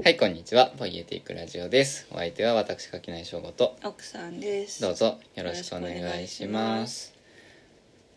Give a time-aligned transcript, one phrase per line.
[0.00, 0.72] はい、こんにちは。
[0.78, 2.06] ポイエティックラジオです。
[2.12, 4.80] お相手は私、垣内翔吾と、奥さんです。
[4.80, 7.12] どうぞよろしくお願いします。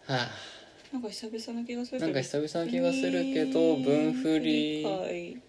[0.05, 0.27] は
[0.93, 2.05] なんか久々な気がするけど。
[2.05, 4.83] なんか久々な気がするけど分振り。
[4.83, 5.41] 会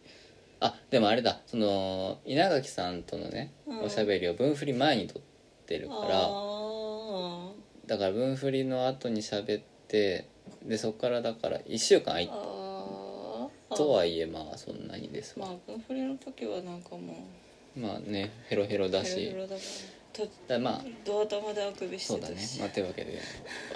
[0.61, 3.81] あ、あ、でもあれだ、その、稲垣さんとのね、うん。
[3.83, 5.23] おしゃべりを分振り前に撮っ
[5.67, 7.51] てるから、あ
[7.87, 10.29] だから分振りの後に喋って、
[10.65, 12.63] で、そこからだから1週間空いーあー。
[13.75, 15.47] とはいえ、まあそんなにですわ。
[15.47, 17.27] まあ分振りの時はなんかも
[17.77, 19.57] まあね、ヘロヘロだうし、ヘロヘロだ
[20.47, 22.37] だまあ、ドア玉であくびしそうだね。
[22.61, 23.19] まあ、というわけで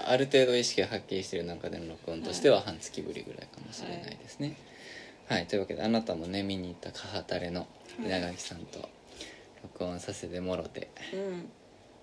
[0.07, 4.55] ある程度意識がはっきりしている中での録音としては半月ぶりぐらいかもしれないですね。
[5.29, 7.67] はい、というわけであなたもね見に行ったカハタレの
[7.98, 8.87] 稲垣さんと
[9.63, 11.48] 録音させてもろてうん。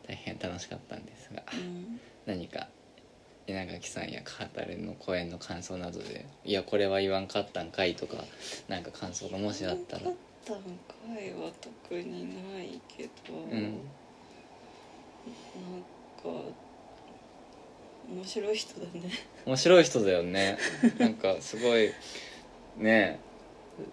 [0.08, 2.00] 大変楽しかったんですがうん。
[2.26, 2.68] 何か
[3.46, 8.24] 稲垣さんやカハタレの公演の感想などで「いやこれは言わんかったんかい」とか
[8.68, 10.12] なんか感想がもしあったら
[10.46, 10.62] たんか
[11.22, 13.62] いは特にないけど、うん
[15.24, 15.82] なん
[16.22, 16.54] か
[18.10, 19.04] 面白い人だね。
[19.46, 20.58] 面白い人だよね。
[21.00, 21.92] なんかすごい
[22.78, 23.20] ね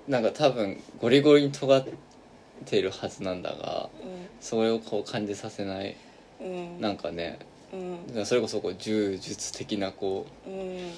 [0.09, 1.87] なんか多分ゴリゴリに尖っ
[2.65, 3.89] ているはずなんだが
[4.41, 5.97] それをこう感じさせない
[6.41, 6.47] うん。
[6.47, 7.39] うんなんかね
[7.73, 8.27] うん。
[8.27, 10.91] それこそこう柔術的なこうん。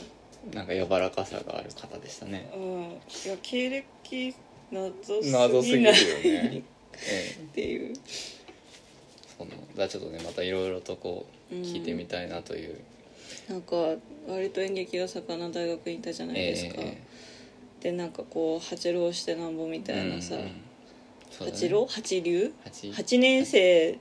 [0.50, 2.50] うなんか柔らかさがある方でしたね。
[2.54, 2.82] うん。
[2.82, 4.34] いや経歴
[4.72, 5.92] 謎すぎるよね。
[6.24, 6.62] え
[6.94, 7.94] えっていう
[9.38, 12.78] そのだちょっとねまたいろいろとこう聞いてみたいなという、
[13.48, 13.76] なんか
[14.28, 16.98] 割と演劇が盛んな大学にいたじゃないですか、え
[17.80, 20.54] でなんかこう八浪してなんぼみたいなさ、うんね。
[21.38, 22.52] 八浪八流？
[22.64, 22.92] 八。
[22.92, 23.98] 八年生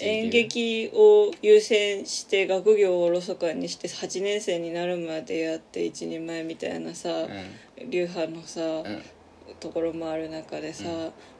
[0.00, 7.10] 演劇を優先して学業をおろそかにして8年生になるまでやって一人前みたいなさ、
[7.88, 9.02] 流派のさ、うんうん
[9.60, 10.84] ところもある中でさ、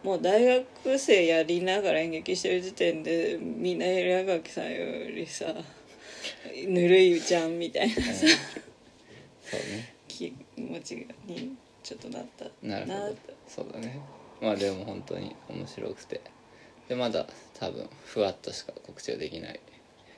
[0.03, 5.47] もう大学生やりながら演劇してる時点でみんな稲垣さんよりさ
[6.67, 8.03] ぬるいじゃんみたいなさ、
[9.43, 13.11] そうね 気持ちにちょっとなったなるほど。
[13.11, 13.17] と
[13.47, 14.01] そうだね。
[14.41, 16.21] まあでも本当に面白くて。
[16.89, 19.61] でまだ多分ふわっとしか告知はできない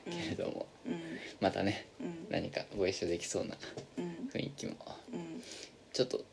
[0.05, 1.01] けれども、うん。
[1.41, 2.27] またねうん。
[2.31, 3.57] 何かご一緒できそうな
[3.97, 4.31] うん。
[4.33, 4.77] 雰囲気も。
[5.13, 5.43] うん。
[5.93, 6.25] ちょっと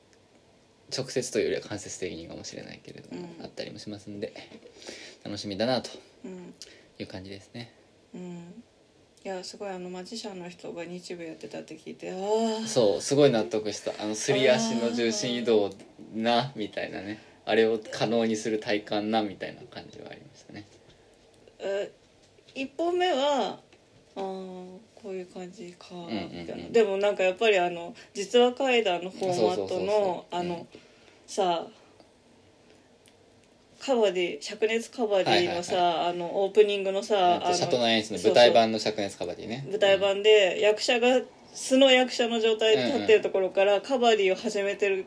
[0.95, 3.43] 直接というよりは間接的にかもしれないけれども、うん。
[3.43, 4.33] あったりもしますんで
[5.23, 5.89] 楽しみだなと
[6.23, 6.53] うん。
[6.99, 7.73] いう感じですね。
[8.13, 8.63] うん。
[9.23, 13.91] いやすごいあのマジシャンの人が日舞やってたって聞いてああそうすごい納得した。
[14.01, 15.71] あのすり足の重心移動
[16.13, 17.19] なみたいなね。
[17.45, 20.65] あれを可能にする体感なみたいな感じはありましたね。
[21.59, 21.91] え
[22.53, 23.59] 一本目は
[24.15, 25.89] あーこういう感じか
[26.71, 30.65] でもなんかやっぱりあの実話怪談のフォーマットのあの
[31.27, 31.67] さ
[33.79, 39.67] カバディ灼熱カバディのさ、はいあのオープニングのさあのシャトナエンスの舞台版の灼熱カバディね。
[39.69, 41.21] 舞台版で役者が
[41.53, 45.05] 素の役者の状態で立ってるところからカバディを始めてる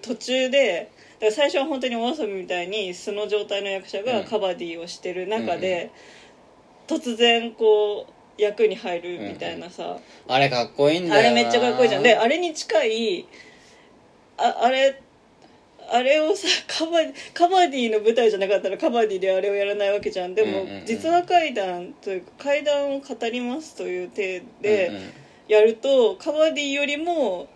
[0.00, 5.90] 途中でだから最初は本当にお遊びみたいに素の状態の役者がカバディをしてる中で、
[6.86, 11.28] 突然こう役に入るみたいなさ、あれかっこいいんだよな。
[11.28, 12.02] あれめっちゃかっこいいじゃん。
[12.02, 13.26] であれに近い
[14.36, 15.00] ああれ
[15.90, 16.98] あれをさ カバ
[17.34, 20.34] カバディの舞台じゃなかったらカバディであれをやらないわけじゃん。
[20.34, 20.86] でも、うんうんうん。
[20.86, 25.12] 実話怪談というか怪談を語りますという体でうんうん
[25.48, 27.48] やると、カバディよりも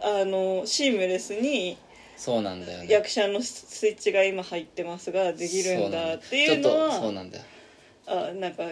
[0.00, 1.76] あのシームレスに
[2.16, 2.86] そうなんだよね。
[2.88, 7.50] 役者のスイッチが今入ってますができるんだっていうのそうなんだちょっと
[8.08, 8.30] そうはなんだよ。
[8.30, 8.64] あなんか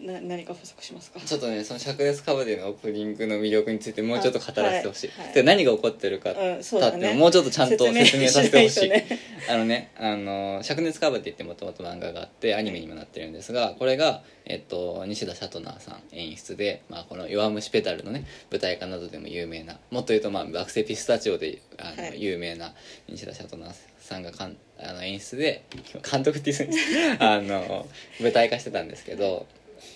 [0.00, 1.20] な何か補足しますか？
[1.20, 5.34] ちょっとねその灼熱カバディのオープニングの魅力についてもうちょっと語らせてほしい、はいはい。
[5.34, 8.88] で何が起こってるかってもうちょっとちゃんと説明させてほしい。
[8.90, 9.06] ね。
[9.48, 22.22] あのねあの灼熱カバディってもともと漫画があってアニメにもなってるんですがこれが、えっと、西田シャトナーさん演出で、まあ、この「弱虫ペダル」のね舞台化などでも有名なもっと言うと、まあ、惑星ピスタチオであの、はい。
[22.22, 22.74] 有名な
[23.08, 25.64] 西田シャトナーさんがかんあの演出で
[26.10, 26.84] 監督って言うんです。
[27.20, 27.86] あの
[28.20, 29.46] 舞台化してたんですけど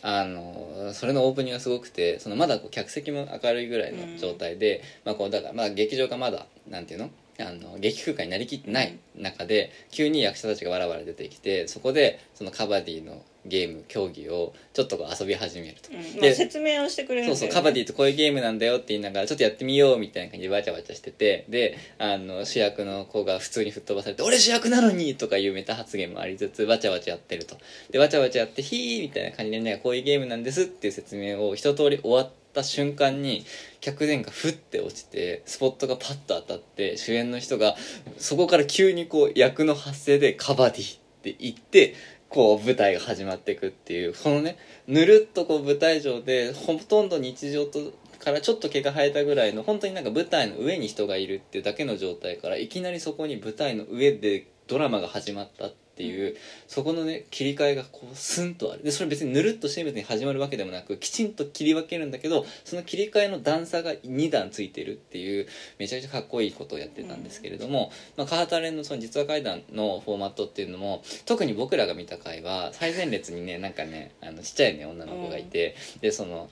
[0.03, 7.11] あのそれのオープニングがすごくてそのまだこう客席も明るいぐらいの状態で、まあ、こうだからまあ劇場がまだなんていうの？
[7.43, 27.57] あの劇空間になりきってない中で、急に役者たちがわらわら出てきてそこでそのカバディのゲーム競技をちょっとこう遊び始めると、うんまあ、で説明をしてくれるねそうそうカバディってこういうゲームなんだよって言いながらちょっとやってみようみたいな感じでわちゃわちゃしててであの主役の子が普通に吹っ飛ばされて「俺主役なのに!」とかいうメタ発言もありつつわちゃわちゃやってると
[27.91, 33.47] でわちゃわちゃやって「ヒー!」みたいな感じでねこういうゲームなんですっていう説明を一通り終わっった瞬間に
[33.81, 37.75] 客電がふって落ちてスポットがパッと当たって主演の人が
[38.19, 41.95] そこから急にこう役の発声で「カバディ」って言って
[42.29, 56.37] こう舞台が始まっていくっていうこのねぬるっとこう舞台上でほとんど日常とからちょっと毛が生えたぐらいの本当になんか舞台の上に人がいるっていうだけの状態からいきなりそこに舞台の上でドラマが始まったってていう
[56.69, 58.83] そこのね切り替えがこうスンとある。
[58.83, 65.47] でそれ別にぬるっとシームズに始まるわけでもなくきちんと切り分けるんだけどその切り替えの段差が2段ついてるっていう
[65.79, 76.51] めちゃくちゃかっこいいことをやってたんですけれども、まあ、カータレンのその実話怪談のフォーマットっていうのも特に僕らが見た回は最前列にねなんかねあのちっちゃいね女の子がいて、でその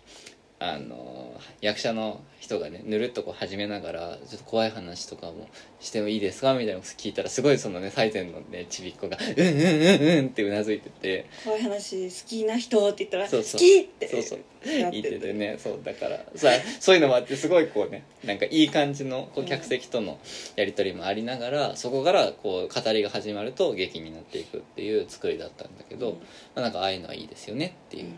[0.62, 5.48] あの役者の人がねぬるっとこう始めながらちょっと怖い話とかも
[5.80, 6.52] してもいいですか？
[6.52, 11.26] みたいなのを聞いたらすごいそのね最前のねちびっ子が「うんうんうんうん」ってうなずいてて。
[11.44, 13.58] 怖い話好きな人って言ったらそうそう。
[13.58, 14.38] 好きってそうそう。
[14.62, 15.56] 言っててね。
[15.58, 20.18] そうだからさそういうのもあってすごいこうねなんかいい感じのこう客席との
[20.56, 26.16] やり取りもありながらそこからこう語りが始まると劇になっていくっていう作りだったんだけど、うん。
[26.16, 26.20] ま
[26.56, 28.04] あ、なんかああいうのはいいですよねっていう。
[28.04, 28.12] うん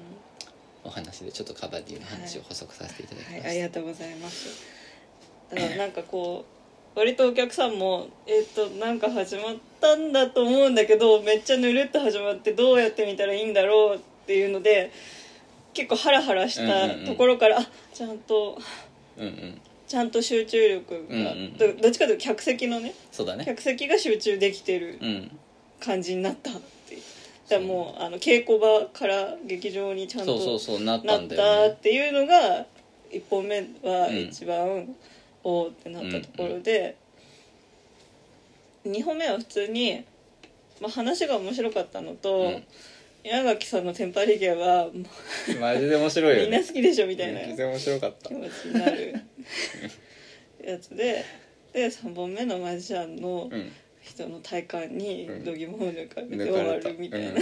[0.85, 4.65] お話でちょっとカバディの話を補足させていただきまはい、した、ありがとうございます。
[5.55, 6.45] だからなんかこ
[6.95, 14.93] う割とお客さんもえっ、となんか始まったんだと思うんだけどめっちゃぬるっと始まってどうやって見たらいいんだろうっていうので
[15.75, 18.59] 結構ハラハラしたところから、あちゃんと
[19.17, 19.61] うんうん。
[19.89, 21.57] ちゃんと集中力が、うんうん。
[21.59, 23.45] どどっちかというと客席のねそうだね。
[23.45, 25.39] 客席が集中できてるうん。
[25.81, 26.55] 感じになったっ
[26.89, 27.03] ていう
[27.53, 32.67] だからもうあの稽古場から劇場にちゃんそうそうとそうなったんだなったよねっていうのが
[33.11, 34.89] 1本目はうん一番、
[35.45, 36.97] おーってなったところで、
[38.87, 40.03] 2本目は普通に、
[40.81, 42.65] まあ、話が面白かったのと、うん。
[43.25, 44.89] 稲垣さんのテンパリゲは
[45.61, 48.29] マジで面白いよみんなね好きでしょみたいな全然面白かった。
[48.31, 49.15] 気持ちになる
[50.65, 51.25] やつで
[51.73, 53.73] で3本目のマジシャンのうん
[54.03, 55.45] 人の体感にうん。
[55.45, 57.37] 度肝を抜かれて終わるみたいな、うん。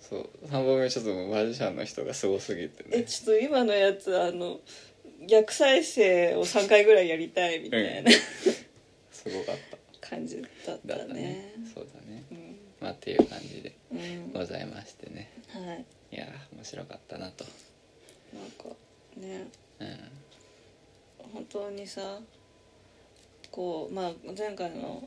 [0.00, 0.28] そう。
[0.46, 2.82] 3本目ちょっとマジシャンの人がすごすぎて。
[2.84, 4.60] ねえちょっと今のやつあの
[5.28, 8.10] 逆再生を3回ぐらいやりたいみたいな、
[9.10, 10.08] すごかった。
[10.08, 11.14] 感じだったたね。
[11.14, 12.24] ねそうだね。
[12.30, 12.56] うん。
[12.80, 14.32] まあっていう感じでうん。
[14.32, 15.30] ございましてね。
[15.48, 15.84] はい。
[16.12, 17.44] いやー面白かったなと。
[18.32, 18.76] なんか
[19.16, 19.48] ね。
[19.80, 19.98] うん。
[21.32, 22.20] 本当にさ
[23.50, 25.02] こうまあ前回の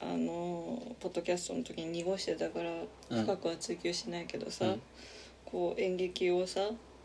[0.00, 2.70] あのポッドキャストの時に濁してたから
[3.10, 3.22] うん。
[3.24, 4.82] 深くは追求しないけどさ、うん。
[5.46, 6.60] こう演劇をさ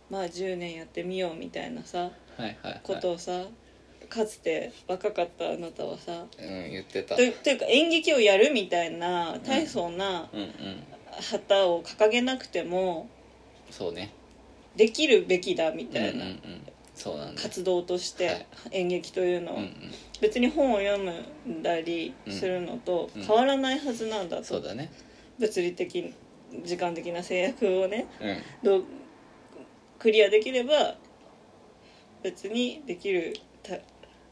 [0.10, 2.10] まあ10年やってみようみたいなさは
[2.40, 2.82] いはいはい。
[2.84, 3.44] ことをさ、
[4.10, 7.16] かつて若かったあなたはさうん言ってた。
[7.16, 10.30] とというか演劇をやるみたいな大層な
[11.32, 13.08] 旗を掲げなくても
[13.70, 14.14] そうね。
[14.76, 16.24] できるべきだみうんたいな
[17.36, 18.36] 活動としはい。
[18.72, 19.56] て演劇というのを。
[19.56, 19.74] うんうん
[20.22, 23.24] 別に本を読んだりするのとうん。
[23.24, 24.44] 変わらないはずなんだと。
[24.44, 24.92] そうだね。
[25.38, 26.14] 物理的
[26.64, 28.38] 時間的な制約をねうん。
[28.64, 28.84] どう
[29.98, 30.96] クリアできれば
[32.24, 33.34] 別にできる
[33.64, 33.76] た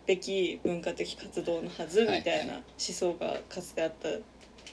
[0.06, 4.10] べき文化的活動のはずはいみたいな思想がかつてあった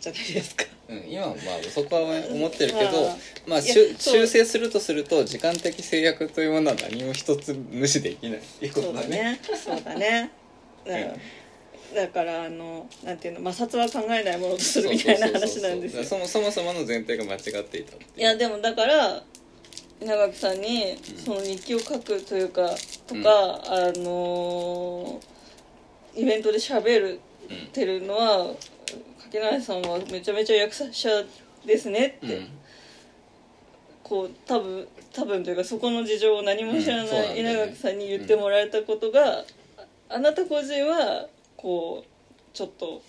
[0.00, 0.64] じゃないですか。
[0.88, 1.37] うん、今はまあ
[1.71, 3.09] そこは思ってるけど、
[3.47, 3.62] まあ。
[3.62, 9.23] 修正するとすると時間的制約というものは何も一つ無視できないっていうこそうだとだね。
[9.23, 10.11] ねそうだね。
[10.11, 10.44] だから
[10.85, 16.05] だからあのなんていうの摩擦は考えないものとするみたいな話なんですよ。
[16.05, 19.23] そもそもそもの前提が間違っていたいやでもだから
[20.00, 22.71] 稲垣さんにその日記を書くというか
[23.07, 25.35] とか、あのー
[26.17, 28.55] イベントで喋るうんってるのは
[29.25, 31.09] 柿内さんはめちゃめちゃ役者
[31.67, 32.49] ですねって、うん。
[34.03, 39.45] こう多分多分というかそこの事情を何も知らない稲垣さんに言ってもらえたことが、あ
[40.14, 43.02] あなた個人はこうちょっと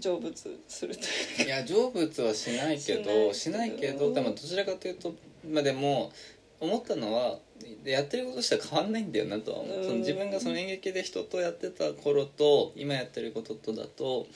[0.00, 1.02] 成仏すると
[1.42, 5.14] いういや成仏はしないけどししなないいけどでもどちらかというと
[5.46, 6.10] まあでも
[6.58, 7.38] 思ったのは
[7.84, 9.76] やってることとしては変わんないんだよなとは思う。
[9.76, 9.84] うん。
[9.84, 14.26] その自分がその演劇で人とやってた頃と今やってることとだと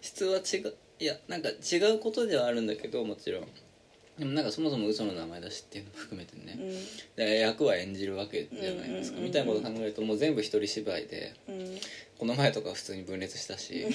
[0.00, 3.42] 質は違ういやなんか違うことではあるんだけどもちろん
[4.18, 6.58] でもなんかそもそも嘘の名前だしっていうのも含めてね、
[7.16, 9.24] で役は演じるわけじゃないですか、うん。
[9.24, 11.78] うんうんうんみたいなことを考えるともう全部一人芝居でうん、うん
[12.18, 13.86] この前とかは普通に分裂したし、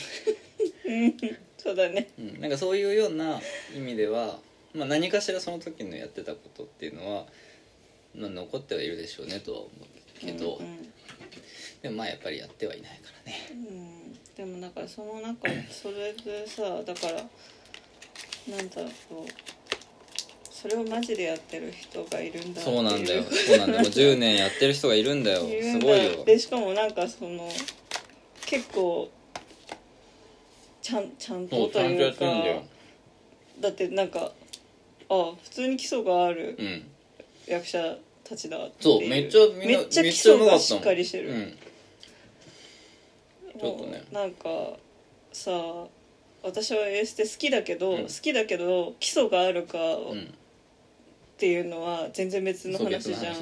[0.85, 1.13] うん。
[1.57, 2.09] そうだね。
[2.19, 3.41] うん、なんかそういうような
[3.75, 4.37] 意味では、
[4.75, 7.25] まあ、何かしらその時のやってたことっていうのは、
[8.15, 10.91] まあ、残ってはいるでしょうねとは思うけど、うん
[11.81, 13.39] でもまあやっぱりやってはいないからね。
[13.49, 14.13] うん。
[14.35, 19.25] でもなんかその中それでさだからなんだろう
[20.61, 23.23] それをマジでやってる人がいるんだそうなんだよ。
[23.23, 23.81] そうなんだよ。
[23.81, 25.39] もう10年やってる人がいるんだよ。
[25.39, 26.23] すごいよ。
[26.23, 27.49] でしかもなんかその
[28.45, 29.09] 結構
[30.83, 32.25] ちゃんちゃんとというか
[33.59, 34.33] だってなんか
[35.09, 36.83] あ普通に基礎があるうん。
[37.47, 38.83] 役者たちだっていう。
[38.83, 41.57] そうめっちゃみんなめっちゃ基礎がしっかりしてる、うん。
[43.59, 44.03] ちょっとね。
[44.11, 44.47] なんか
[45.33, 45.51] さ
[46.43, 48.03] 私はエーステ好きだけど、うん。
[48.03, 49.79] 好きだけど基礎があるか
[51.47, 53.33] っうんていうのは全然別の話じゃん。
[53.33, 53.41] 話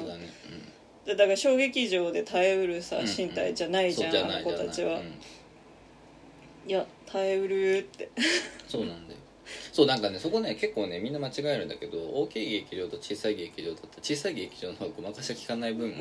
[1.06, 6.70] だから小劇場で耐えうるさうん身体じゃないじゃん、そうあの子たちは、うん。
[6.70, 8.10] いや耐えうるって。
[8.68, 9.20] そうなんだよ。
[9.72, 13.82] そうなんかねそこね結構ねみんな間違えるんだけど大きい劇場と小さい劇場だった。
[13.82, 15.94] ら小さい劇場の方がごまかしが効かない分、ん。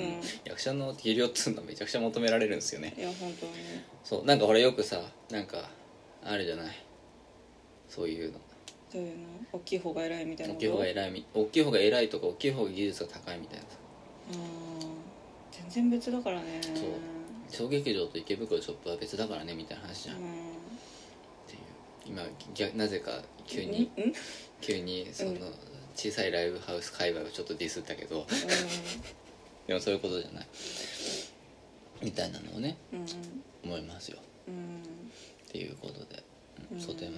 [0.46, 2.94] 役者の技量っつうのはめちゃくちゃ求められるんですよね。
[2.98, 3.52] いや本当に。
[4.04, 5.02] そうなんかほらよくさ
[5.32, 5.70] なんか
[6.24, 6.76] あるじゃない？
[7.88, 8.40] そういうの
[8.94, 9.26] どういうの？
[9.54, 13.70] 大きい方が偉いみたいな大きい方が偉いみ大きい方が偉いとか大きい方が技術が高いみたいなさ。
[14.34, 14.40] うん
[15.70, 16.62] 全然別だからね。
[16.64, 16.74] そう。
[17.50, 20.26] 小劇場と池袋チョップは別だからねみたいな話じゃん、っうん。
[21.48, 21.60] ていう。
[22.06, 22.24] 今
[22.56, 23.92] 逆なぜか急に
[24.62, 25.34] 急にその
[25.96, 28.26] 小さいライブハウス界隈をちょっとディスったけど。
[29.68, 30.48] でもそういうことじゃない。
[32.02, 33.06] みたいなのをねうん。
[33.64, 34.18] 思いますよ。
[34.48, 34.82] うん。
[35.48, 36.24] っていうことで、
[36.72, 36.80] うん。
[36.80, 36.86] うん。
[36.86, 37.18] とても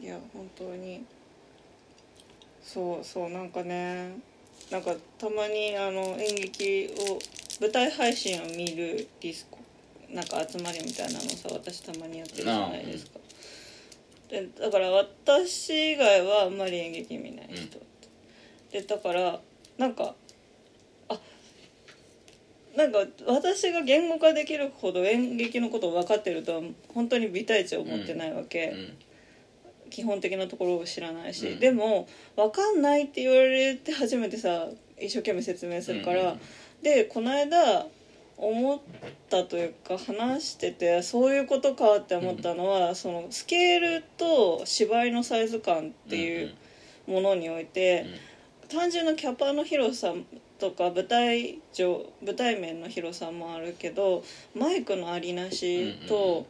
[0.00, 1.04] いや本当に。
[2.66, 4.18] そうそうなんかね
[4.72, 7.18] なんかたまにあの演劇を
[7.60, 9.58] 舞台配信を見るディスコ
[10.12, 13.18] なんか集まりみたいなのさ私たまにやってるじゃないですか、
[14.28, 17.78] でだから私以外はあんまり演劇見ない人、
[18.72, 19.40] でだから
[19.78, 20.14] なんか
[21.08, 21.18] あ
[22.76, 26.62] なんか私が言語化できるほど演劇のことを分かってるとは
[26.92, 29.05] 本当に美体値を持ってないわけ、うん
[29.96, 31.58] 基本的なところを知らないし、うん。
[31.58, 34.66] でも分かんないって言われて初めてさ
[35.00, 36.40] 一生懸命説明するから、うんうん
[36.82, 37.86] でこの間
[38.36, 38.78] 思っ
[39.30, 46.54] たというか話しててそういうことかって思ったのは、そのスケールと芝居のサイズ感っていう
[47.06, 48.04] ものにおいて、
[48.68, 50.12] 単純なキャパの広さ
[50.58, 54.22] とか舞台上舞台面の広さもあるけど
[54.54, 56.46] マイクのありなしと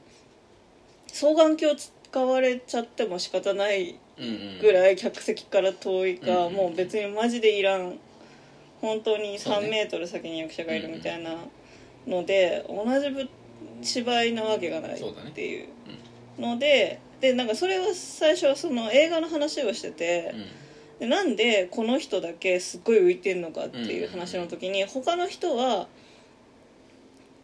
[1.13, 1.79] 双眼鏡
[2.17, 4.59] 使われちゃっても仕方ないうんうん。
[4.59, 7.99] ぐらい客席から遠いか、うんもう別にマジでいらん。
[8.81, 9.69] 本当に3そうね。
[9.69, 11.37] メートル先に役者がいるみたいな
[12.07, 13.29] ので、同じぶ
[13.83, 15.69] 芝居なわけがないっていう。
[16.39, 20.33] のででなんかそれは最初はその映画の話をしてて。
[20.33, 20.47] うん。
[21.01, 25.89] でなんでこの人だけすっごい浮いてんのかっていう話の時に他の人は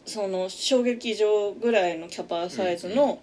[0.07, 3.21] その小劇場ぐらいのキャパサイズの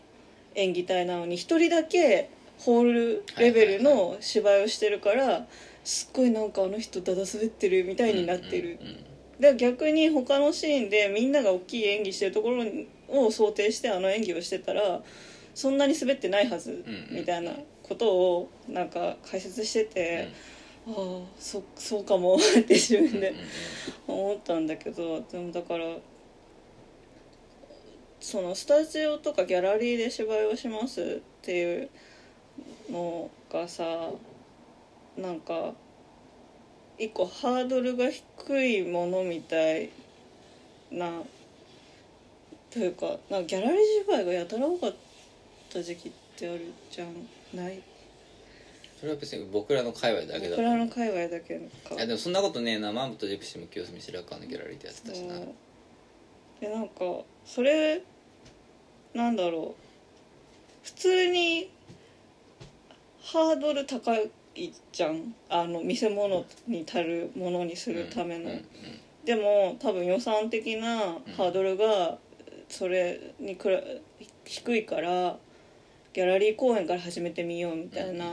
[0.55, 5.47] 演技体なのに一人だけホールレベルの芝居をしてるから
[5.83, 8.79] すっごいなんかあの人ダダ滑ってるみたいになってる。
[9.39, 12.65] で逆に他のシーンでみんなが大きい演技してるところ
[13.07, 15.01] を想定してあの演技をしてたら
[15.55, 17.51] そんなに滑ってないはずうんみたいな
[17.83, 20.29] ことをなんか解説してて、
[20.87, 20.93] ああ
[21.39, 23.33] そそうかもって自分で
[24.07, 25.85] 思ったんだけどでもだから
[28.19, 31.05] そのスタジオとかギャラリーで芝居をしますっ
[31.41, 31.89] ていう
[32.91, 34.09] のがさ
[35.17, 35.73] なんか
[36.97, 39.89] 一個ハードルが低いものみたい
[40.91, 41.09] な
[42.71, 44.95] というかなんかギャラリー芝居がやたら多かっ
[45.71, 47.81] た時期ってあるじゃんない？
[48.99, 51.57] それは別に僕らの界隈だけだ僕らの界隈だけ
[51.87, 51.95] か。
[51.95, 52.91] いやでもそんなことねえな。
[52.91, 55.35] マンブとジェクシーも清澄白河のギャラリーでやってたしな
[56.59, 58.01] でなんかそれ
[59.13, 59.81] なんだろう。
[60.83, 61.71] 普通に
[63.21, 64.29] ハードル高い
[64.91, 65.33] じゃん。
[65.49, 68.51] あの見せ物に足るものにするための、
[69.23, 70.97] でも多分予算的な
[71.37, 72.17] ハードルが
[72.67, 73.81] それにくら
[74.45, 75.37] 低いから
[76.13, 78.25] ギャラリー公演から始めてみようみたいな、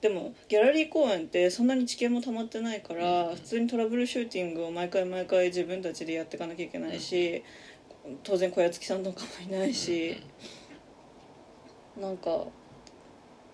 [0.00, 3.34] でもギャラリー公演ってそんなに知見も溜まってないから、うん。
[3.34, 7.42] 普通にトラブルシューティングを毎回毎回自分たちでやっていかなきゃいけないし、
[8.22, 10.16] 当然小屋月さんとかもいないし、
[12.00, 12.44] なんか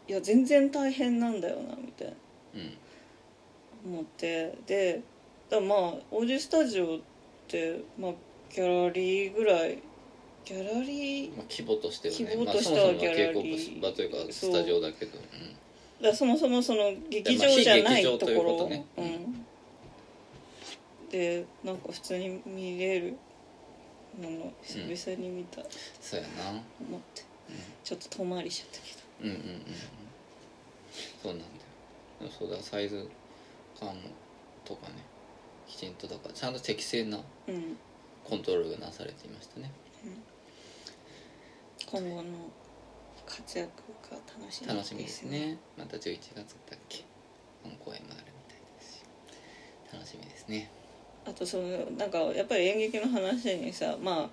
[0.09, 2.15] いや全然大変なんだよなみたいな。
[3.87, 3.93] うん。
[3.95, 4.59] 思って。
[4.67, 5.01] で
[5.49, 5.79] だまあ
[6.11, 7.01] オーディスタジオっ
[7.47, 8.13] て、まあ、
[8.55, 9.79] ギャラリーぐらい
[10.45, 11.37] ギャラリー？
[11.37, 12.25] まあ、規模としてはね。
[12.25, 13.57] 規模としてまあ、そもそもはギャラリー。
[13.57, 15.19] 稽古場というかスタジオだけど、
[16.03, 18.69] だそもそもその劇場じゃないところ、
[21.11, 23.17] でなんか普通に見れる
[24.21, 25.63] もの久々に見た、
[26.01, 26.51] そうやな。
[26.51, 27.23] 思って。
[27.85, 29.01] ちょっと遠回りしちゃったけど。
[29.23, 29.65] うんうんうんうん。
[31.23, 32.31] そうなんだよ。
[32.39, 33.09] そうだサイズ
[33.79, 33.91] 感
[34.65, 34.95] とかね
[35.67, 37.19] きちんとだからちゃんと適正な
[37.49, 37.77] うん。
[38.25, 39.71] コントロールがなされていましたね。
[41.87, 42.23] 今後の
[43.33, 43.71] 活躍
[44.11, 45.57] が楽しみ楽しみですね。
[45.79, 47.05] また11月だっけ？
[47.63, 49.03] 本公演があるみたいですし。
[49.93, 50.71] 楽しみですね。
[51.25, 54.31] あとそのなんかやっぱり演劇の話にさまあ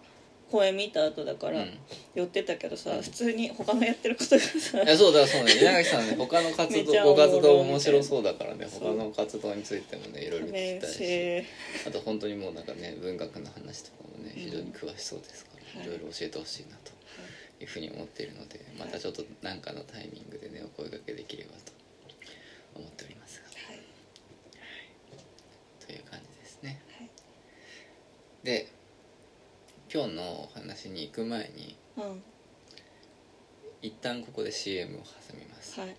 [0.52, 1.78] 公演見た後だからうん。
[2.14, 3.02] 寄ってたけどさ、うん。
[3.02, 8.68] 普通に他のやってることがさいやそうだそうね稲垣さんね他の活めちゃ動 ご活動面白そうだからね。
[8.68, 10.98] そう他の活動についてもねいろいろ聞きたいし。
[10.98, 11.46] 性
[11.88, 14.44] あと本当にもうなんかね文学の話とかもねうん。
[14.44, 15.88] 非常に詳しそうですから、はい。
[15.88, 16.92] い、ろいろ教えてほしいなと
[17.60, 21.72] いうふうに思っているのでまたちょっと何かのタイミングでねお声掛けできればと
[22.76, 23.48] 思っておりますが。
[23.48, 23.82] はい。
[25.86, 26.82] という感じですね。
[26.98, 27.10] はい。
[28.44, 28.72] で
[29.94, 32.24] 今日のお話に行く前にうん。
[33.82, 35.96] 一旦ここで CM を挟みます、はい。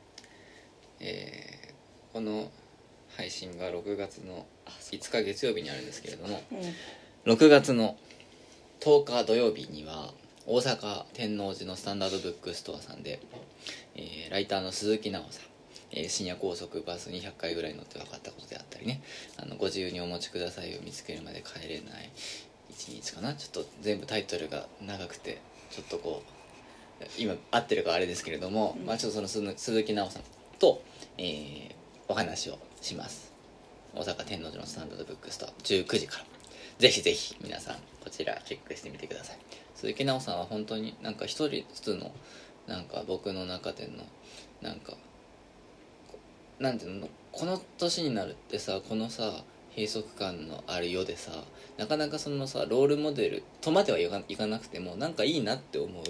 [1.01, 1.71] えー
[2.13, 2.51] この
[3.17, 6.43] 配信が6月のあそ5日月曜日にあるんですけれども
[7.27, 7.33] うん。
[7.33, 7.97] 6月の
[8.81, 10.13] 10日土曜日には
[10.47, 13.21] 大阪天王寺のスタンダードブックストアさんで、
[13.95, 15.45] えーライターの鈴木奈緒さん、
[15.93, 19.03] えー深夜高速バス200回ぐらい乗って分かったことであったりね。
[19.37, 22.11] あのご自由にお持ちくださいを見つけるまで帰れない
[22.71, 23.35] 一日かな。
[23.35, 26.23] ちょっと全部タイトルが長くてちょっとこ
[27.01, 30.83] う今合ってるかあれですけれども、うんまあ、ちょっとその鈴木奈緒さんと、
[31.19, 33.33] えーお話をします。
[33.95, 36.25] 大阪天王寺のスタンダードブックストア19時から。
[36.81, 39.39] ぜひぜひ皆さんこちらチェックしてみてください。
[39.81, 42.13] 鈴木奈緒さんは本当になんか一人ずつの
[42.67, 44.05] なんか僕の中での
[44.61, 44.93] なんか
[46.59, 49.43] なんていうのこの年になるってさこのさ
[49.77, 51.33] 閉塞感のある世でさ
[51.79, 56.05] なかなかそのさロールモデルとまではいかなくてもなんかいいなって思う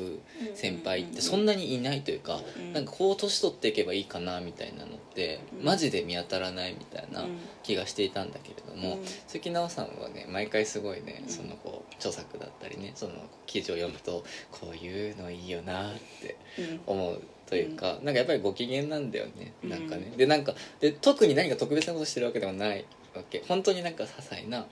[0.54, 2.72] 先輩ってそんなにいないというか、うん。
[2.72, 5.64] なんかこう年取っていけばいいかなみたいなのって、うん。
[5.64, 7.38] マジで見当たらないみたいなうん。
[7.62, 9.04] 気がしていたんだけれども、うん。
[9.04, 11.28] 鈴木奈緒さんはね毎回すごいね、うん。
[11.28, 13.12] そのこう著作だったりねその
[13.46, 16.80] 記事を読むとこういうのいいよなってうん。
[16.86, 23.42] 思うというか、なんかやっぱりご機嫌なんだよねうんなんかね、でなんかで特に何か特別なことしてるわけでもないわけ。
[23.46, 24.66] 本当になんか些細な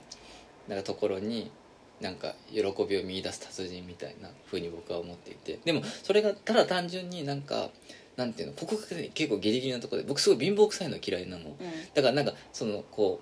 [0.67, 1.51] なんかところに
[2.01, 5.59] なんか喜びを見出す達人みたいな風に僕は思っていて。
[5.65, 7.69] でもそれがただ単純になんか
[8.15, 11.49] なんていうのここがね結構ギリギリなところで僕すごい貧乏臭いの嫌いなの。
[11.49, 11.55] うん。
[11.93, 13.19] だからなんかそのこ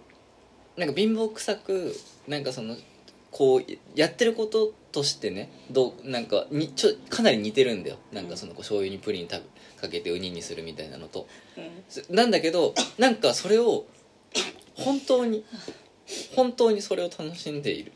[0.75, 1.95] うなんか貧乏臭く
[2.27, 2.75] なんかその
[3.32, 3.63] こう
[3.95, 7.97] やってることとしてねどうなんかにちょかなり似てるんだよ。
[8.12, 9.43] なんかそのこう醤油にプリン食
[9.75, 11.27] べかけてウニにするみたいなのと。
[11.58, 12.15] うん。
[12.15, 13.86] なんだけどなんかそれを
[14.77, 15.43] 本当に
[16.35, 17.91] 本当にそれを楽しんでいる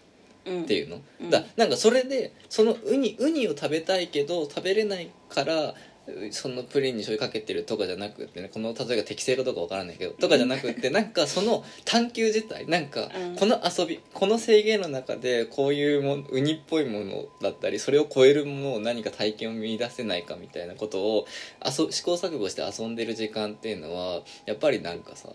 [0.45, 0.63] うん。
[0.63, 1.29] っていうの、うん。
[1.29, 5.75] だなんかそれでそのウニウニを食べたいけど食べれないから
[6.07, 13.35] うそのプリンに醤油かけてるとかじゃなくってねこの例えが適正かどうかわからないけどとかじゃなくってなんかその探求自体なんかうん。
[13.35, 21.25] この遊びこの制限の中でこういうもウニっぽいものだったりそれを超えるものを何か体験を見出せないかみたいなことを
[21.63, 25.29] 遊試行錯誤して遊んでる時間っていうのはやっぱりなんかさ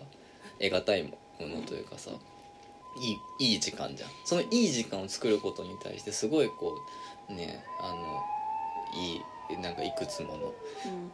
[0.59, 2.11] 得難いものというかさ
[2.99, 4.09] いいいい時間じゃん。
[4.25, 6.79] そのいい時間を作ることに対してすごいこ
[7.29, 8.23] うねあの
[8.93, 10.53] いいなんかいくつものうん。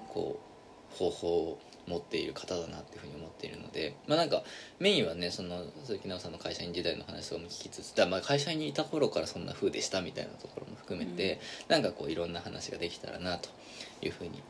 [0.07, 0.53] こう
[0.97, 4.43] 方法を持っている方だなっていうふうに思っているのでまあなんか
[4.79, 13.49] メインはねその鈴木奈緒さんの会社員時代の話とかも聞きつつだまあ会社員にいた頃からそんな風でしたみたいなところも含めて、なんかこういろんな話ができたらなと
[14.01, 14.41] いうふうに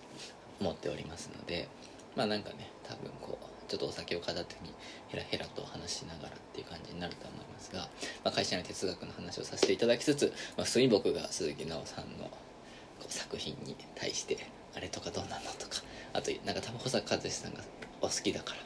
[0.60, 1.68] 思っておりますので
[2.16, 4.74] まあなんかね多分こうちょっとお酒を片手に
[5.10, 7.80] ヘラヘラと話しながらっていう感じになると思いますが、
[8.24, 14.38] まあ、会社の哲学の話をさせていただきつつ、まあ、普通に僕が鈴木奈緒さんのこう作品に対して
[14.76, 17.62] あれとかどうなのとかあとなんか多分保坂和志さんが
[18.02, 18.58] お好きだから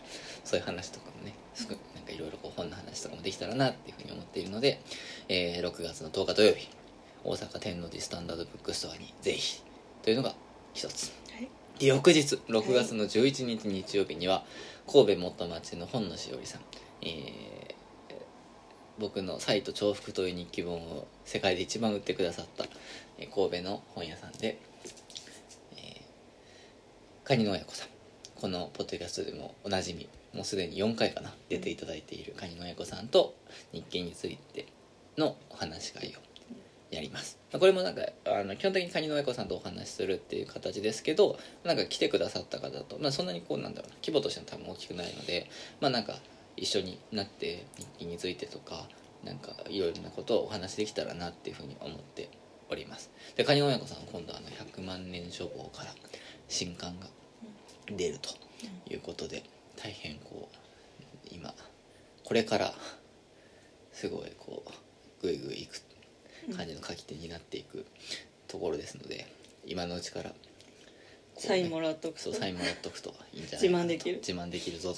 [0.43, 1.33] そういう話とかもね
[1.95, 4.81] なんかいろいろ本の話とかもできたらなっていうふうに思っているので、
[5.27, 6.69] えー6月の10日土曜日
[7.23, 9.61] 大阪天王寺スタンダードブックストアにぜひ
[10.03, 10.33] というのが
[10.73, 11.16] 一つ。
[11.79, 14.43] 翌日6月の11日日曜日には
[14.91, 16.61] 神戸元町の本のしおりさん、
[17.01, 17.77] えー
[18.99, 22.65] 僕の「サイト重複」という日記本を世界で一番売ってくださった、
[23.19, 24.57] えー神戸の本屋さんで、
[25.75, 27.89] えー、カニの親子さん。
[28.39, 33.33] このポッドキャストでもおなじみもうすでに4回かな出ていただいているカニの親子さんと
[33.73, 34.67] 日記について
[35.17, 36.26] のお話し会を
[36.91, 37.37] やります。
[37.51, 45.49] これもなんかあの基本的にカニの親子さんとお話しするっていう形ですけどなんか来てくださった方と、まあ、そんなにこうなんだろうな規模としても多分大きくないので
[45.81, 46.15] まあなんか
[46.55, 48.87] 一緒になって日記についてとか
[49.23, 52.29] なんかいろいろなことをお話しできたらなっていうふうに思って
[52.69, 53.11] おります。
[53.35, 55.93] でカニの親子さんは今度あの100万年書房から
[56.47, 57.07] 新刊が
[57.87, 58.29] 出ると
[58.91, 59.43] いうことで
[59.75, 61.53] 大変こう今
[62.23, 62.73] これから
[63.91, 64.71] すごいこう
[65.21, 65.81] ぐいぐいいく
[66.55, 67.85] 感じの書き手になっていく
[68.47, 69.27] ところですので
[69.65, 70.35] 今のうちからこ
[71.37, 72.19] うねサインもらっとくと。
[72.19, 73.85] そうサインもらっとくといいんじゃないかなと。
[73.85, 74.17] 自慢できる。
[74.17, 74.93] 自慢できるぞ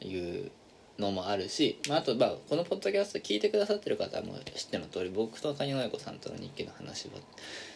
[0.00, 0.50] という
[0.98, 7.14] のもあるし、まあ、あとまあこのポッドキャスト聞いてくださってる方も知っての通り僕と蟹野子さんとの日記の話は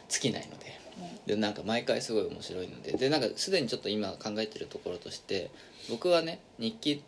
[0.08, 0.78] 尽きないので
[1.26, 5.50] でなんか毎回すごい面白いのででなんかすでにちょっと今考えてるところとして
[5.90, 7.02] 僕はね日記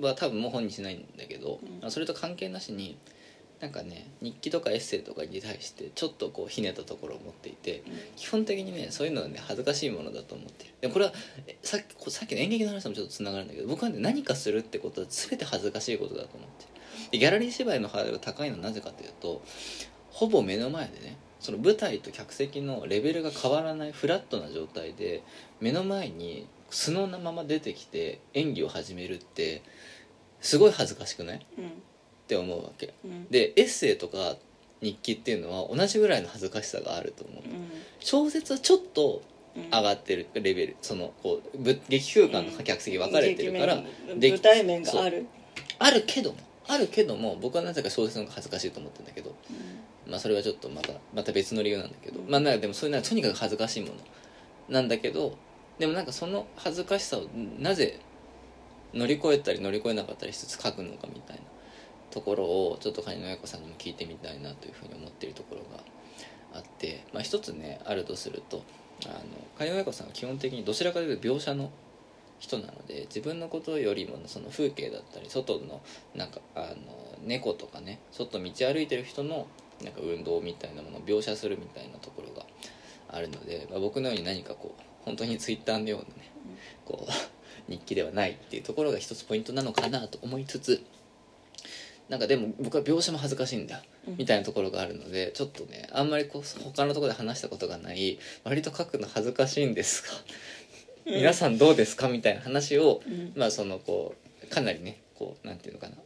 [0.00, 1.80] は多分もう本にしないんだけど、うん。
[1.80, 2.96] まあそれと関係なしに
[3.60, 7.82] なんかね日記とかエッセイとかに対してちょっとこうひねったところを持っていて
[8.14, 10.70] 基本的にねそういうのはね恥ずかしいものだと思ってる。
[10.80, 11.12] でこれは
[11.62, 16.66] さっきさっきの演劇の話もちょっとつながるんだけど僕はね何かするってことは全て恥ずかしいことだと思って
[17.12, 17.18] る。
[17.18, 19.42] ギャラリー芝居のハードルが高いのはなぜかというと
[20.10, 25.22] ほぼ目の前でねその舞台と客席のレベルが変わらないフラットな状態で
[25.60, 29.62] 目の前に素のまま出てきて演技を始めるって
[30.40, 31.46] すごい恥ずかしくない？
[31.56, 31.64] うん。
[32.28, 33.26] て思うわけうん。
[33.30, 34.36] でエッセイとか
[34.80, 37.42] 日記っていうのは同じぐらいの恥ずかしさがあると思う。
[38.00, 39.22] 小説はちょっと
[39.56, 39.64] うん。
[39.64, 40.76] 上がってるレベル。
[40.82, 43.82] そのこうぶ劇空間の客席分かれてるから、
[44.14, 45.26] 舞台面がある。
[45.78, 46.38] あるけども
[46.68, 49.34] あるけども僕はなぜか小説の方が恥ずかしいと思ってるんだけど
[50.06, 53.94] まあそれはちょっとまたまた別の理由なんだけど、まあなんかでもそういうのはとにかく恥ずかしいもの
[54.68, 55.36] なんだけど
[55.78, 57.22] でもなんかその恥ずかしさを
[57.58, 58.00] なぜ
[58.92, 61.42] 乗り越えたり乗り越えなかったりしつつ書くのかみたいな
[62.10, 65.82] ところをちょっと蟹野親子さんにも聞いてみたいなというふうに思っているところが
[66.54, 68.62] あって、まあ、一つねあるとすると
[69.04, 69.14] あの
[69.58, 71.70] 蟹野親子さんは基本的にどちらかというと描写の
[72.38, 75.80] 人なので自分のことよりもその風景だったり外の
[76.14, 79.46] なんかあの猫とかね外道歩いてる人の
[79.82, 82.46] なんか運動みたいなものを描写するみたいなところが
[83.10, 86.30] あるので、まあ、僕のように何かこう本当にツイッターのようなね
[86.84, 90.82] こう日記ではないっていうところが一つポイントなのかなと思いつつ
[92.08, 93.82] なんかでも僕は描写も恥ずかしいんだ
[94.16, 100.08] みたいなところがあるのでちょっとねあんまりこう他のところで話したことがない割と書くの恥ずかしいんですが
[101.04, 102.08] 皆さんどうですか？
[102.08, 103.32] みたいな話をうん。
[103.36, 105.96] まあそのこうかなりねこうなんていうのかな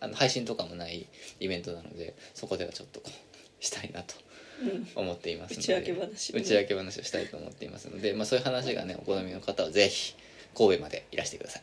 [0.00, 1.06] あの配信とかもない
[1.40, 4.14] イベントなのでそこではちょっとこうしたいなと
[4.62, 4.88] うん。
[4.94, 10.14] 思っていますので打ち明け話打ち明け話をしたいと思っていますので、まあ、そういう話がねお好みの方はぜひ
[10.56, 11.62] 神戸までいらしてください。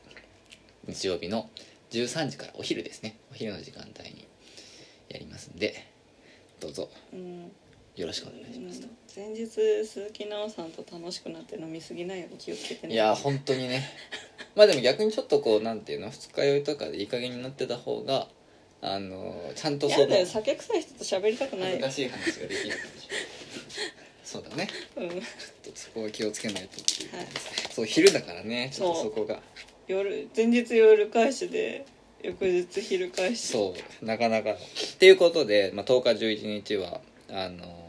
[0.88, 1.50] 日曜日の
[1.92, 3.18] 13時からお昼ですね。
[3.32, 4.28] お昼の時間帯に
[5.10, 5.86] やりますんで
[6.60, 6.90] どうぞ。
[7.14, 7.52] うん。
[7.98, 12.94] よろしくお願いしますと、前日鈴木奈緒さんと楽しくなって飲みすぎないように気をつけてね。
[12.94, 13.84] いや本当にね。
[14.56, 18.28] まあでも逆にちょっとこうなんていうの二日酔いとかでいい加減になってた方が
[18.82, 20.26] あのちゃんとそのやだよ。
[20.26, 21.80] 酒臭い人と喋りたくないよ。
[21.82, 22.76] 恥ずかしい話ができる
[24.24, 24.70] そうだね。
[24.96, 25.10] うん。
[25.10, 25.22] ちょっ
[25.66, 27.28] とそこは気をつけないとっていう、はい。
[27.72, 28.70] そう昼だからね。
[28.74, 29.42] ちょっとそこが
[29.92, 31.86] 夜前日夜開始で
[32.24, 34.52] 翌日昼開始そうなかなか。
[34.52, 34.56] っ
[35.00, 37.82] ていうことで、まあ、10日11日はあのー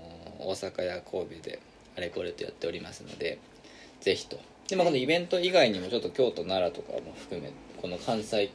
[0.44, 1.60] 大阪や神戸で
[1.96, 3.38] あれこれとやっておりますので
[4.00, 4.40] ぜひと。
[4.68, 8.50] で、まあ、このイベント以外にもちょっと京都奈良とかも含めこの関西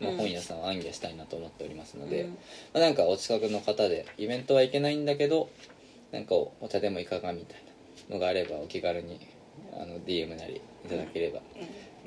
[0.00, 2.30] の本屋さんを暗記したいなと思っておりますので、うん。
[2.30, 2.36] ま
[2.74, 5.50] あ、なんかお近くの方でイベントは行けないんだけど
[6.12, 7.62] なんかお茶でもいかがみたい
[8.08, 9.20] なのがあればお気軽に
[9.74, 11.40] あの DM なりいただければ、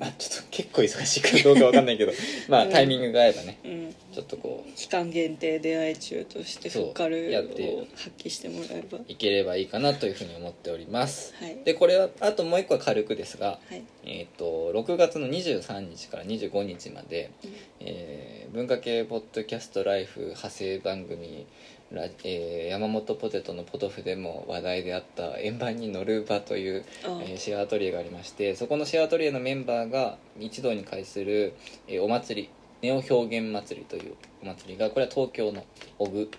[0.02, 2.12] まあちょっと結構忙しいかどうかわかんないけど
[2.48, 2.70] まあうん。
[2.72, 4.72] タイミングが合えばねうん、うんちょっとこう。
[4.76, 8.98] 期間限定出会い中としてフッカルを発揮してもらえば。
[9.08, 11.34] いければいいかなというふうに思っております。
[11.36, 11.56] はい。
[11.64, 13.82] でこれはあともう一個は軽くですが、はい。
[14.04, 17.54] えー、と6月の23日から25日まで、うん。
[17.80, 21.46] えー文化系ポッドキャストライフ派生番組
[21.94, 31.54] ラ、えー山本ポテトのポトフでも話題であった円盤に乗る場という、あえーシェアアトリエがありましてそこのシェアアトリエのメンバーが一堂に会する、
[31.88, 32.50] えーお祭り
[32.82, 35.64] ネオ表現祭りというお祭りがこれは東京の
[35.98, 36.30] 小具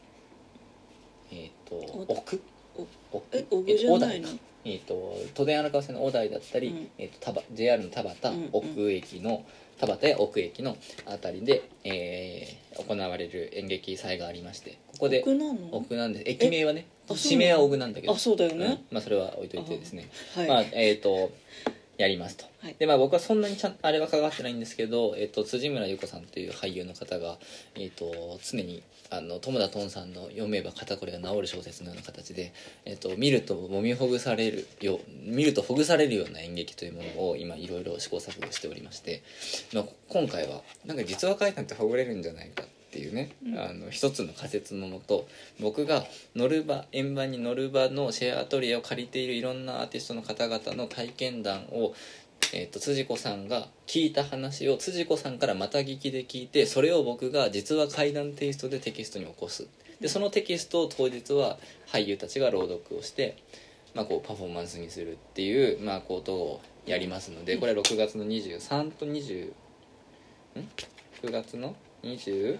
[1.31, 2.41] えっ、とお奥？
[2.77, 3.77] お奥？
[3.77, 4.27] じゃないの？
[4.29, 6.89] えーえー、と都電荒川線の小台だったり、うん。
[6.97, 8.49] えー、と JR の田端、うんうん。
[8.53, 9.43] 奥駅の
[9.79, 15.59] 田端や奥駅のあたりで、えー行われる演劇祭がありましてここで奥なの？
[15.71, 16.23] 奥なんです。
[16.27, 18.13] 駅名はね地名は奥なんだけど。
[18.13, 18.65] あそうだよね。
[18.65, 18.95] うん。
[18.95, 20.09] まあ、それは置いといてですね。
[20.35, 20.43] は。
[20.43, 21.31] い、まあえっ、と
[21.97, 22.75] やりますと、はい。
[22.79, 27.37] でまあ僕はそんなにちゃんあれは関わってないんですけど、えっと辻村優子さんという俳優の方が、
[27.75, 28.81] えっと常に
[29.15, 32.51] あの友田トンさんの読めば肩こりが治る小説のような形で、
[32.85, 39.21] えっと見ると揉みほぐされるよ見るとほぐされるような演劇というものを今いろいろ試行錯誤しておりまして、
[39.73, 43.59] まあ、今回はなんか実話書いたってほぐれるんじゃないかっていうね、うん。
[43.59, 45.27] あの一つの仮説のもと
[45.59, 51.95] 僕が乗る場円盤に乗る場のシェアアトリエを借りているいろんなアーティストの方々の体験談を
[52.55, 59.67] えー、と辻子さんが聞いた話を辻子さんからまた聞きで聞いてそれを僕が実は怪談テイストでテキストに起こす。
[59.99, 63.37] でそのテキストを当日は俳優たちが朗読をして、
[63.95, 69.53] まあ、こうパフォーマンスにするっていう、まあ、ことをやりますのでこれは6月の23と20ん
[71.23, 72.59] ？9月の？23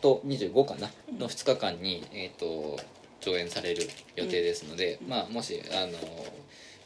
[0.00, 0.90] と25かな？
[1.18, 2.78] の2日間に、えー、と
[3.20, 5.92] 上演される予定ですので、まあ、もしあの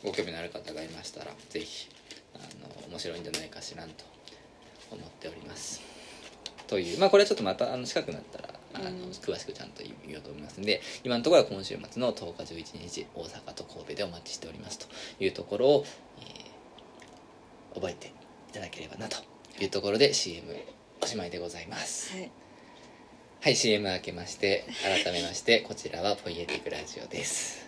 [0.05, 1.89] ご興味のある方がいましたらぜひ
[2.35, 4.05] あの面白いんじゃないかしらんと
[4.91, 5.81] 思っております。
[6.67, 14.87] というまあこれはちょっとまたあの近くなったらあの、うん詳しくちゃんと言おうと思いますので今のところは今週末の10日11日大阪と神戸でお待ちしておりますと
[15.23, 15.85] いうところを、
[16.21, 16.47] えー
[17.77, 18.11] 覚えてい
[18.55, 19.19] ただければなと
[19.61, 20.47] いうところで CM
[21.03, 22.15] おしまいでございます。
[22.17, 22.31] はい。
[23.43, 27.66] はい CM 明けまして改めましてこちらはポイエティクラジオです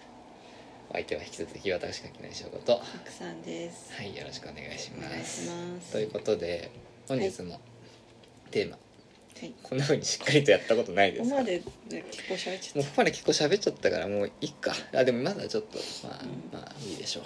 [0.91, 2.73] お相手は引き続き私柿内翔子と。
[2.73, 3.93] はたくさんです。
[4.03, 5.11] いよろしくお願いしおます。
[5.11, 5.93] 願いします。
[5.93, 6.71] ということで
[7.07, 7.61] 本日も
[8.51, 8.79] テーマ、
[9.39, 9.53] はい。
[9.63, 11.37] こんな風にしっかりとやったことないですか？
[11.37, 14.73] ここまでね結構喋っちゃっもうここまで結構喋っちゃったからもういいか。
[14.95, 16.59] あでもまだちょっとまあ、うん。
[16.59, 17.25] まあいいでしょう。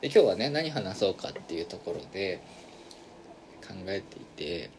[0.00, 2.40] で今日はね何話そうかっていうところで
[3.62, 4.70] 考えていて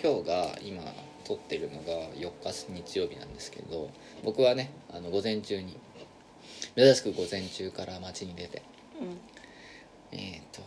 [0.00, 0.84] 今日が今
[1.24, 3.90] 撮ってるのが4日日曜日なんですけど
[4.22, 5.76] 僕はねあの午前中に
[6.76, 8.62] 珍しく午前中から街に出て。
[8.98, 9.18] たうん。
[10.12, 10.62] えっ、と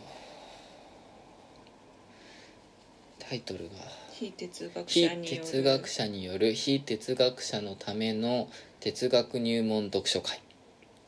[3.20, 3.76] タイトルが
[4.12, 5.46] 非哲学非者による。
[5.46, 10.42] 哲学者による非哲学者のための哲学入門読書会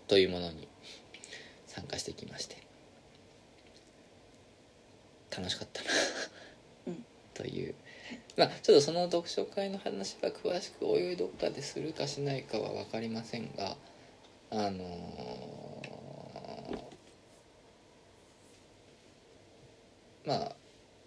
[0.08, 0.68] というものに
[1.66, 2.58] 参加してきまして。
[5.36, 5.90] 楽しかったな。
[6.88, 7.06] うん。
[7.34, 7.74] という。
[8.38, 13.78] まあちょっとその読書会の話は詳しくおいおいどっかでするかしないかは分かりませんが
[14.52, 20.56] あのーまあ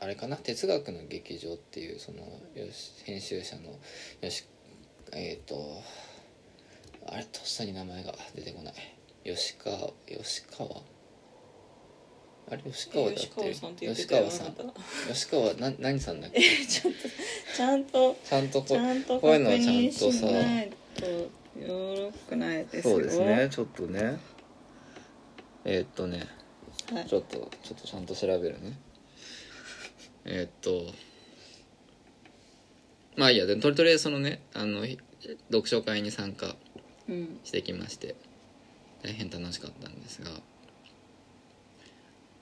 [0.00, 0.36] あれかな？
[0.36, 2.18] 哲学の劇場っていうその
[2.54, 3.70] よし編集者の
[4.20, 4.44] よし
[5.12, 5.54] えっ、と
[7.06, 8.74] あれとっさに名前が出てこない。
[9.24, 9.76] 吉川
[10.06, 10.68] 吉川？
[12.50, 13.20] あれ吉川だって？
[13.20, 14.46] 吉川さん吉川さん。
[14.48, 16.40] あな何さんだっけ？
[16.66, 17.08] ちょっと
[17.56, 20.12] ちゃんとちゃんとこちゃんとこう確いうのはちゃん認と。
[20.12, 20.26] さ
[21.60, 22.94] よろくないですよ。
[22.94, 24.18] そうですねちょっとね。
[25.64, 26.26] えーっとね
[26.92, 27.06] はい。
[27.06, 28.78] ちょっとちょっとちゃんと調べるね。
[30.24, 30.92] えーっと
[33.16, 33.46] まあいいや。
[33.46, 34.98] でとりとりそのねあのひ
[35.50, 36.56] 読書会に参加
[37.08, 37.38] うん。
[37.44, 38.14] してきまして
[39.02, 40.30] 大変楽しかったんですが。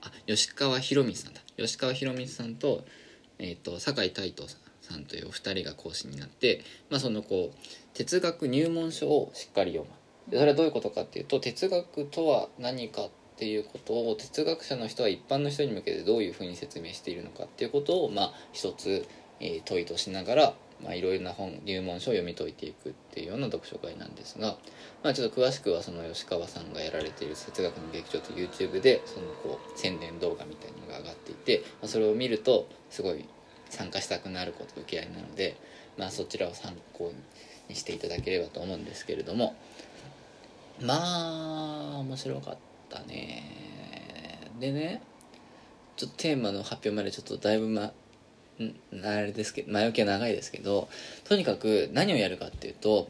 [0.01, 1.41] あ吉川博光さんだ。
[1.55, 2.83] 吉川博光さんと,、
[3.39, 4.62] えー、と酒井太斗さん
[5.07, 7.57] というお二人が講師になって、まあ、そのこう
[7.93, 10.31] 哲学入門書をしっかり読む。
[10.31, 19.05] でそれはどういうことかっていうと哲学とは何かっていうことを哲学者の人は一般の人に向けてどういうふうに説明しているのかっていうことをまあ一つ、
[19.39, 24.57] えー問いとしながらまあいろいろな本入門書を読み解いていくっていうような読書会なんですが、
[25.03, 33.25] まあ、ちょっと詳しくはその吉川さんがやられている哲学の劇場と YouTube でそのこう宣伝動画みたいなのが上がっていて、まあ、それを見るとすごい
[33.73, 35.57] 参加したくなること受け合いなので、
[35.97, 37.11] まあ、そちらを参考
[37.67, 39.55] にしていただければと思うんですけれども
[40.81, 42.57] まあ面白かっ
[42.89, 43.43] たね。
[44.59, 45.01] でね
[45.95, 47.93] ちょっとテーマの発表までちょっとだいぶまん？
[49.05, 50.89] あれですけど前置きは長いですけど
[51.23, 53.07] とにかく何をやるかっていうと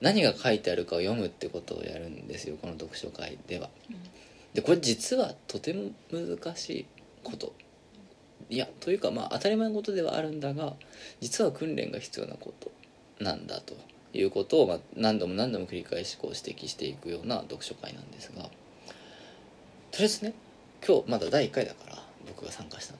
[0.00, 3.70] 何が書いてあるかを読むってことをやるんですよこの読書会では。
[4.54, 6.86] でこれ実はとても難しい
[7.22, 7.52] こと
[8.48, 10.74] いやというかまあ当たり前のことではあるんだが
[11.20, 12.70] 実は訓練が必要なこと
[13.22, 13.74] なんだと
[14.12, 18.48] いうことを、まあ、何度も何度も繰り返しこう指摘していくような読書会なんですがと
[19.98, 20.34] りあえずね
[20.86, 22.98] 今日まだ第1回だから僕が参加したの。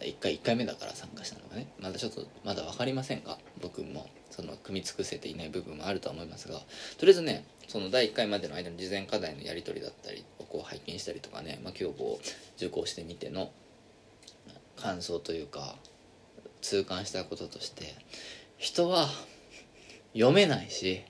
[0.00, 6.58] 1回1回目だから参加したのがねまだちょっとまだ分かりませんが僕もその組み尽くせていない部分もあるとは思いますが
[6.98, 13.50] とりあえずねその第1回までの間の事前課題のやり取りだったりをこう拝見したりとかね、まあ、今日こう受講してみての
[14.76, 15.76] 感想というか
[16.60, 17.94] 痛感したこととして
[18.58, 19.08] 人は
[20.12, 21.02] 読めないし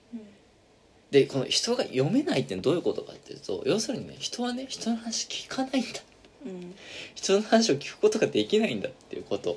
[1.10, 6.00] でこの人が読めないってどういうことかっていうと要するにね人はね人の話聞かないんだ。
[6.44, 6.74] うん。
[7.14, 9.56] 人の話を聞くことができないんだっていうこと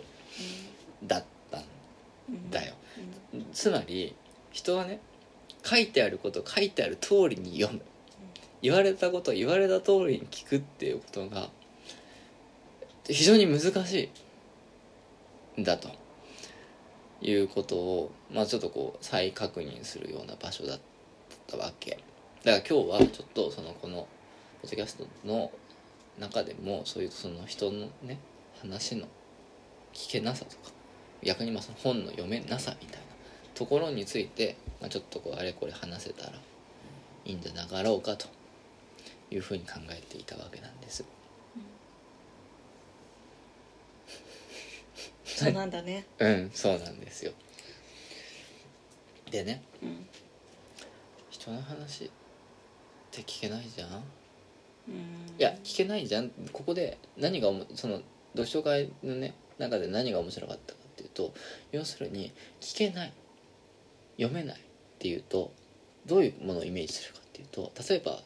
[1.04, 1.64] だったん
[2.30, 2.52] うん。
[2.52, 2.76] だよ
[3.52, 4.16] つまり
[4.52, 5.00] 人はね
[5.64, 7.82] 書いてあること書いてある通りに読む。
[8.62, 11.50] 言われたこと言われた通りに聞くっていうことが
[13.10, 14.10] 非常に難し
[15.58, 15.90] いんだと
[17.22, 20.80] いうことをまあちょっとこう再確認するような場所だっ
[21.48, 21.98] たわけ
[22.44, 24.08] だから今日はちょっとそのこの
[24.62, 25.52] ポッドキャストの
[26.20, 28.20] 中でもそういうその人のね
[28.62, 29.08] 話の
[29.94, 30.72] 聞けなさとか
[31.24, 33.08] 逆にまあその本の読めなさみたいな
[33.56, 36.34] ところについて、まあ、ちょっとこうあれこれ話せたら
[37.26, 38.28] いいんじゃなかろうかと
[39.32, 41.04] いうふうに考えていたわけなんです。
[45.46, 46.06] そうなんだね。
[46.20, 47.32] うんそうなんですよ。
[49.32, 50.08] でねうん。
[51.30, 52.10] 人の話っ
[53.12, 53.90] て聞けないじゃん？
[53.90, 54.94] うん。
[55.38, 56.30] いや聞けないじゃん。
[56.52, 58.02] ここで何がその
[58.34, 61.34] 読書会のね中で何が面白かったかっていうと
[61.72, 63.14] 要するに聞けない。
[64.18, 64.60] 読めないっ
[65.00, 65.54] ていうと
[66.06, 68.20] どういうものをイメージするかっていうと例えば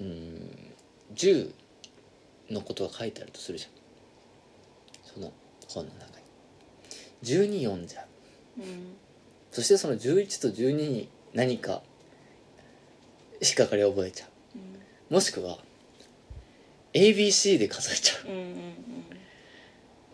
[0.00, 0.50] うーん
[1.14, 1.52] 銃
[2.50, 3.70] のことが書いてあるとするじゃん。
[5.04, 5.32] その
[5.74, 6.24] 本の中に。
[7.22, 8.04] 12読んじゃ。
[8.58, 8.96] ううん。
[9.50, 11.82] そしてその11と12に何か
[13.40, 14.26] 引っかかりを覚えちゃ
[15.10, 15.12] う。
[15.12, 15.58] もしくは
[16.92, 18.28] ABC で数えちゃう。
[18.28, 18.54] っうんうんうん。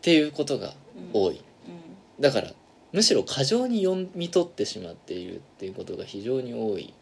[0.00, 0.74] ていうことが
[1.12, 1.34] 多い。
[1.34, 2.22] うん。
[2.22, 2.52] だから
[2.92, 6.94] むしろ過剰に読み取ってしまっているっていうことが非常に多い。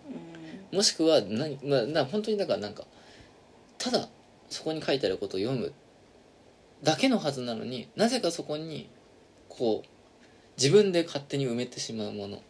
[0.73, 2.85] もしくは何、まあ、な本当にだからなんか
[3.79, 4.09] ただ
[4.49, 5.73] そこに書いてあることを読む
[6.85, 8.89] だけのはずなのになぜかそこに
[9.49, 9.89] こう
[10.57, 12.41] 自分で勝手に埋めてしまうものっ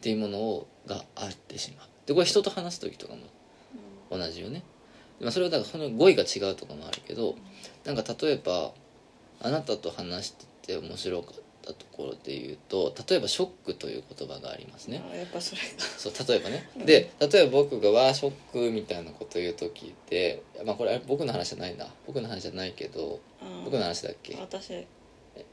[0.00, 1.88] ていうものをがあってしまう。
[2.06, 3.20] でこれ人と話す時とかも
[4.10, 4.62] 同じよね、
[5.20, 7.34] まあ、それはだからその語彙が違うとかもあるけど
[7.84, 8.72] なんか例えば
[9.40, 10.30] あなたと話し
[10.62, 15.02] てて面白かったところで言うと例えば「ショック」という言葉がありますね。
[15.10, 15.66] あやっぱそれが。
[15.98, 16.68] そう例えばね。
[16.76, 16.86] うん。
[16.86, 21.86] で例えば僕が「わーショック」みたいなこと言う時ってまあこれ僕の話じゃないな。
[22.06, 23.64] 僕の話じゃないけどうん。
[23.64, 24.34] 僕の話だっけ？
[24.34, 24.72] い私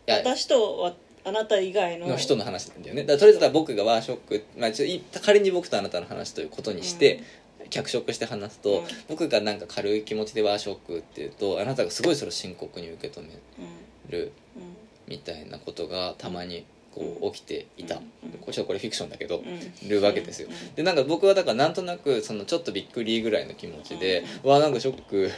[0.06, 0.94] や私とは
[1.24, 2.08] あなた以外の。
[2.08, 3.04] の人の話なんだよね。
[3.04, 7.22] だとりあえずは僕が「わーショック」まあ、ちょい仮に僕とあなたの話ということにして、
[7.70, 8.86] 脚色して話すと、うん。
[9.08, 14.12] 僕がなんか軽い気持ちで「ワーショック」って言うとあなたがすごいそれを深刻に受け止めうん。
[14.12, 14.76] るうん
[15.12, 18.32] みたいなことがたまにこう起きていた、うん。
[18.40, 19.90] これちょっとこれフィクションだけど、うん。
[19.90, 20.48] るわけですよ。
[20.50, 20.76] うん。
[20.76, 25.30] でなんか僕はだからなんとなくそのちょっとびっくりぐらいの気持ちで「わあなんかショック」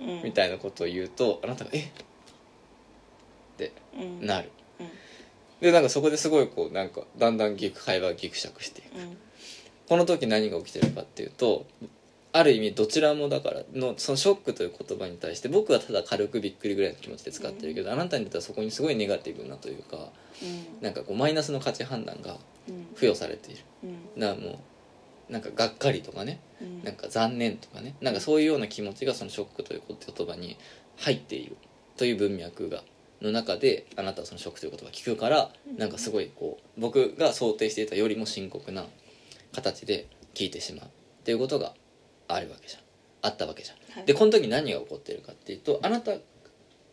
[0.00, 0.22] うん。
[0.22, 1.80] みたいなことを言うとあなたが「え？
[1.80, 1.86] っ?」っ
[3.58, 4.26] てうん。
[4.26, 4.50] なる。
[4.78, 4.88] うん。
[5.60, 8.96] でなんかそこですごいこうなんかだんだん会話がギクシャクしていく。
[8.96, 9.16] うん。
[9.88, 11.66] この時何が起きてるかっていうと
[12.32, 20.10] ある意味どちらもだからのそのショックという言葉に対して僕はただ軽くびっくりぐらいの気持ちで使ってるけど、あなたにとってはそこにすごいネガティブなというか
[20.42, 20.82] うん。
[20.82, 22.36] なんかこうマイナスの価値判断が
[22.68, 22.86] うん。
[22.94, 23.62] 付与されている。
[23.84, 23.86] う
[24.18, 24.20] ん。
[24.20, 24.60] なも
[25.28, 26.84] うなんかがっかりとかねうん。
[26.84, 30.56] なんか残念とかねなんかそういうような気持ちがそのショックという言葉に
[30.98, 31.56] 入っている
[31.96, 32.82] という文脈が
[33.20, 35.78] の中であなたはそのショックという言葉を聞くからうん。
[35.78, 38.84] なんかすごいこう僕が想定していたよりも深刻な
[39.52, 40.88] 形で聞いてしまうっ
[41.24, 41.74] ていうことが
[42.34, 42.82] あるわけじゃん。
[43.22, 43.76] あったわけじゃん。
[43.98, 44.06] はい。
[44.06, 46.12] でこの時何が起こっているかっていうとあなた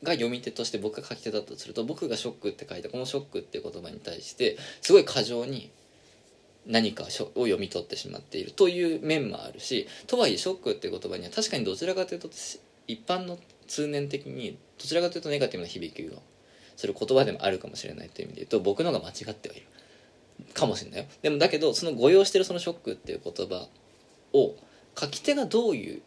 [0.03, 5.71] が読み手として僕が書き手だとすると僕が「ショック」って書いたこの「ショック」っていう言葉に対してすごい過剰に
[6.65, 12.29] 何かを読み取ってしまっているという面もあるしとはいえ「ショック」っていう言葉には確かにどちらかというと
[12.87, 16.17] 一般の通念的にどちらかというとネガティブな響きが
[16.75, 19.65] する言葉でもあるかもしれないという意味で言うと僕のが間違ってはいる
[20.53, 20.99] かもしれない。
[21.01, 23.67] よでもだけどその誤用してるその「ショック」っていう言葉
[24.33, 24.55] を
[24.99, 26.01] 書き手がどういう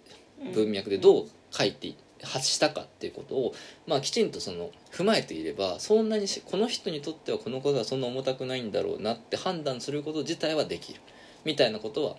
[0.55, 3.55] 文脈でどう書いて発したかっていうことを、
[3.87, 11.01] まあ、きちんとその踏まえていればそんなにしこの人にとってはこのことはそんな重たくないんだろうなって判断すること自体はできる。
[11.45, 12.17] みたいなことは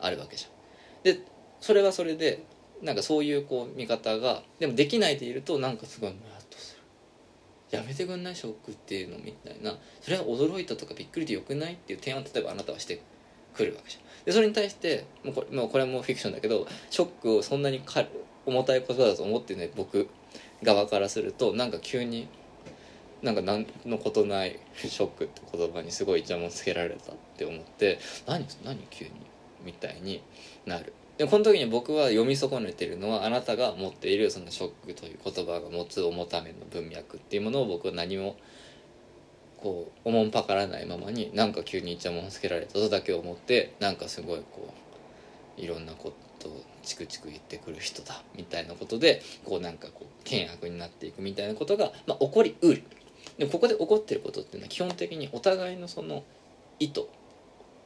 [0.00, 0.50] あるわけじゃん。
[1.02, 1.20] で
[1.60, 2.44] それはそれで
[2.82, 6.82] なんかそういうこう見方がでもできないでいるとなんかすごいもやっとする。
[7.78, 9.76] やめてくんないショックっていうのみたいな。
[10.00, 13.02] それは驚いたとかびっくりでよくないっていう提案を例えばあなたはして
[13.54, 18.08] くるわけじゃんでそれに対してもうこれもうこれもフィクションだけどショックをそんなに軽
[18.46, 20.08] 重たい言葉だと思ってね僕
[20.62, 22.28] 側からするとなんか急に
[23.22, 29.12] なんか何のことないショックって言葉にすごい邪魔つけられたって思って何何急に
[29.64, 30.22] みたいに
[30.66, 30.92] なる。
[31.18, 38.36] でこの時に僕は読み損ねてるのはあなたが持っているそのショックという言葉が持つ重ための文脈っていうものを僕は何も
[39.62, 44.72] こうおもんぱからないままになんか急にイチャモンつけられたとだけ思ってなんかすごいこ
[45.58, 52.82] ういろんなことをチクチク言ってくる人だみたいなことでこうなんかこう険悪になっていくみたいなことが、まあ、起こりうる。
[53.38, 56.24] でここで起こってることっていうのは基本的にお互いのその
[56.80, 57.06] 意図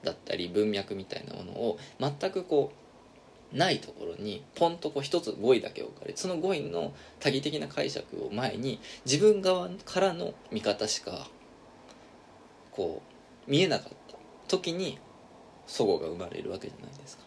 [0.03, 2.72] だったり文脈みたいなものを全くこ
[3.53, 11.29] うないところにポンとこう一つ語彙だけ置かれその語彙の多義的な解釈を前に自分側からの見方しか
[12.77, 13.03] こ
[13.47, 14.16] う見えなかった
[14.49, 14.99] 時に
[15.66, 17.24] 齟齬が生まれるわけじゃないですか。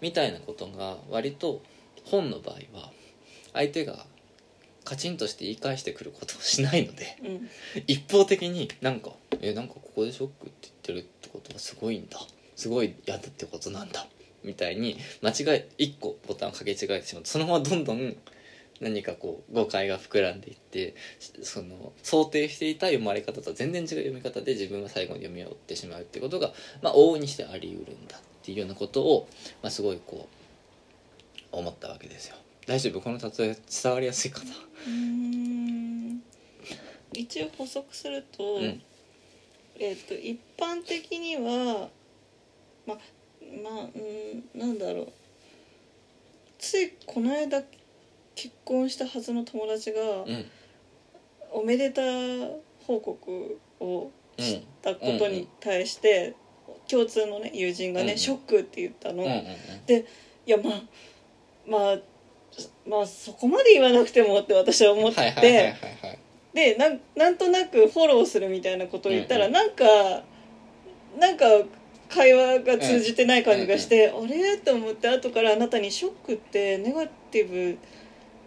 [0.00, 1.60] みたいなことが割と
[2.04, 2.90] 本の場合は
[3.52, 4.06] 相手が
[4.84, 7.50] カチンとして言い返してくることをしないのでうん
[7.86, 12.18] 一方的になんか「えなんかここでショックって言ってるってことはすごいんだ
[12.56, 14.06] すごい嫌だってことなんだ」
[14.42, 18.16] みたいに間違え1個ボタンをかけ違えてしまうとそのままどんどん
[18.80, 20.94] 何かこう誤解が膨らんでいって
[21.42, 26.52] その想定していた読まれ方とは全然違う読み方で自分が最後に読み終わってしまうってことが、
[26.82, 29.28] まあ、往々にしてあり得るんだっていうようなことを、
[29.62, 30.28] まあ、すごいこ
[31.52, 32.36] う思ったわけですよ。
[32.66, 33.00] 大丈夫？
[33.00, 34.40] この例え伝わりやすいか
[37.12, 38.82] 一応補足すると,、うん。
[39.78, 41.88] えっと一般的には
[42.86, 43.00] まま
[43.82, 45.12] あうんなんだろう。
[46.58, 47.62] ついこの間
[48.40, 50.44] 結婚したはずの友達が、うん。
[51.52, 52.00] おめでた
[52.86, 56.34] 報告をうんしたことに対して、
[56.88, 58.18] 共通のね友人がね、うん。
[58.18, 59.24] ショックって言ったの、
[59.86, 60.06] で
[60.46, 60.82] いやまあ
[61.68, 61.98] まあ
[62.88, 65.74] まあそこまで言わなくてもって私は思って、
[66.54, 69.84] でなんなんとなくフォローするみたいなことを言ったら、うんなんか
[71.18, 71.44] なんか
[72.08, 74.56] 会話が通じてない感じがして、あれ？
[74.58, 77.78] と思って後からあなたに「ショックってネガティブ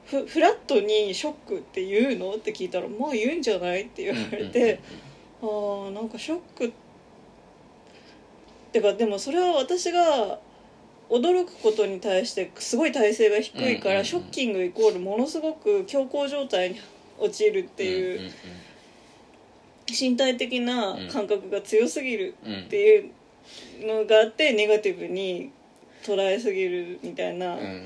[0.05, 4.79] フフラットにショックって言うの?」って聞いたら「まあ言うんじゃない?」って言われて。
[5.41, 6.71] あーなんかショックっ
[8.71, 10.39] てかでもそれは私が
[11.09, 16.79] 驚くことに対してすごい体勢が低いから、うんうんうんショッキングイコールものすごく強行状態に
[17.19, 18.31] 陥るっていう、うんうん
[19.91, 23.09] 身体的な感覚が強すぎるうんうんっていう
[23.85, 25.51] のがあってネガティブに
[26.03, 27.85] 捉えすぎるみたいなうん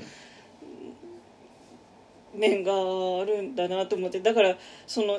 [2.38, 5.18] 面があるんだなと思ってだからその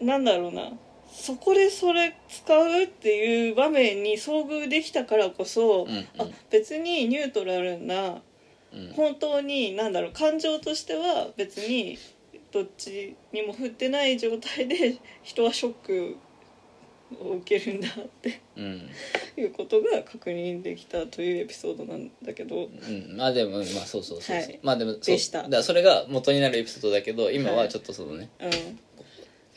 [0.00, 0.72] なんだろうな。
[1.10, 6.06] そこでそれ使うっていう場面に遭遇できたからこそ、うんうん。
[6.18, 8.20] あ別にニュートラルな
[8.72, 8.92] うん。
[8.94, 11.98] 本当に何だろう感情としては別に
[12.52, 16.16] どっちにも振ってない状態で人はショック
[17.20, 18.40] を受けるんだって。
[18.56, 18.90] うん。
[19.36, 22.66] いうことが確認できたというエピソードなんだけど。
[22.66, 24.60] うん、まあでもまあそうそうそうそう、はい。
[24.62, 25.00] まあでもそう。
[25.04, 25.48] でした。
[25.48, 28.50] だそれが元になるエピソードだけど今ははいちょっとそのね、うん。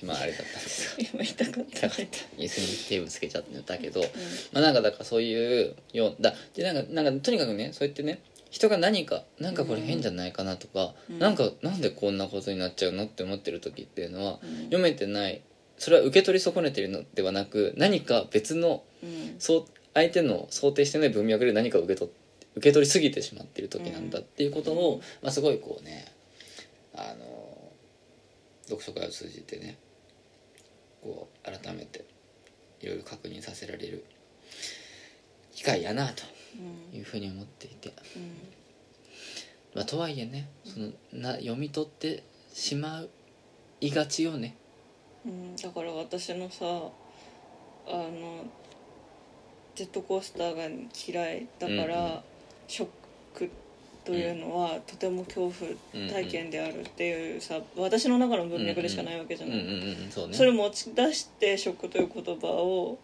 [0.01, 1.07] 今あれだったんですよ。
[1.13, 1.87] 今痛かった。
[1.87, 2.41] 痛かった。
[2.41, 4.01] 椅子にテープつけちゃったけど、
[4.51, 11.19] まあなんかだからそういうようだでなんかなんかとにかくねそうやってね人が何かなんかこれ変じゃないかなとか、うん。
[11.19, 14.57] なんかなんでこんなことになっちゃうのって思ってる時っていうのは、うん。
[14.65, 15.41] 読めてない
[15.81, 19.35] それは受け取り損ねてるのではなく何か別のうん。
[19.39, 19.65] そう
[19.95, 22.13] 相手の想定してない文脈で何かを受け取っ
[22.55, 24.99] 受け取りすぎてしまっている時なんだっていうことを、うん。
[25.23, 26.05] まあ、すごいこうね
[26.93, 27.71] あの
[28.65, 29.79] 読書会を通じてね
[31.01, 32.05] こう改めて
[32.81, 34.05] いろいろ確認させられる
[35.55, 36.21] 機会やなと
[36.91, 36.95] うん。
[36.95, 38.37] いうふうに思っていて、うん。
[39.73, 42.23] まあ、とはいえねそのな読み取って
[42.53, 43.03] しま
[43.79, 44.57] いがちよね。
[45.25, 48.45] うん、だから私のさあの
[49.75, 50.63] ジェットコースターが
[51.07, 52.19] 嫌いだから、うんうん。
[52.67, 52.87] ショッ
[53.33, 53.49] ク
[54.03, 59.69] というのは、とても恐怖体験であるっていうさ、私の中の文脈でしかないわけじゃうんない、うん
[60.05, 60.33] うんそうね。
[60.33, 62.97] それ持ち出してショックという言葉を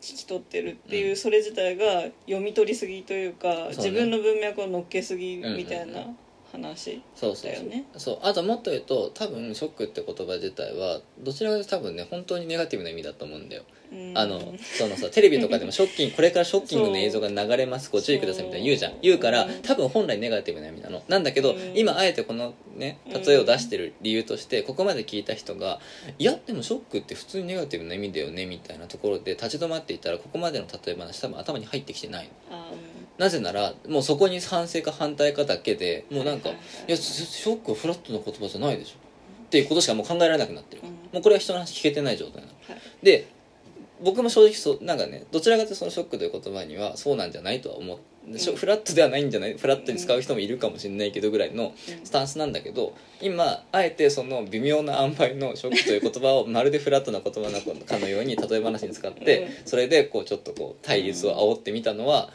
[0.00, 3.68] 聞き取ってるっていう、うんそれ自体が読み取りすぎというかね。
[3.76, 6.16] 自分の文脈を乗っけすぎみたいなうんうんうん
[6.52, 7.84] 話そうそうそう,、だよね。
[7.96, 8.18] そう。
[8.22, 14.12] あともっと言うと多分ショックって言葉自体はどちらかというと多分ね本当にネガティブな意味だと思うんだよ、うん。
[14.16, 18.98] あのそのさテレビとかでもショッキングこれからショッキングな映像が流れます ご注意くださいみたいな言うじゃん。
[19.00, 19.62] 言うからうん。
[19.62, 21.02] 多分本来ネガティブな意味なの。
[21.08, 21.72] なんだけど、うん。
[21.74, 25.80] 今あえてこのね例えを出してる理由としてここまで聞いた人が
[26.18, 32.56] いやでもショックって普通にネガティブな意味だよねみたいなところで立ち止まっていたらここまでの例え話多分頭に入ってきてないの。
[32.56, 32.70] あ
[33.18, 36.54] なぜならもうそこに賛成か反対かだけでもうなんか、は
[36.88, 38.94] いやシショックはフラットな言葉じゃないでしょ。
[39.46, 40.88] っていうことしかもう考えられなくなってる、うん。
[40.88, 42.54] もうこれは人の話聞けてない状態なの。
[42.68, 43.04] はい。
[43.04, 43.28] で
[44.02, 48.58] 僕も正直そうなんかねどちらかというとそのショックという言葉にはそうなんじゃないとは思う、しょうん。
[48.58, 52.06] フラットではないんじゃないフラットに使う人もいるかもしれないけどぐらいのうん。
[52.06, 62.30] スタンスなんだけど今あえてその微妙な塩梅のショックという言葉をまるでフラットな言葉なのかのように例え話に使ってうそれでこうちょっとこう対立を煽ってみたのは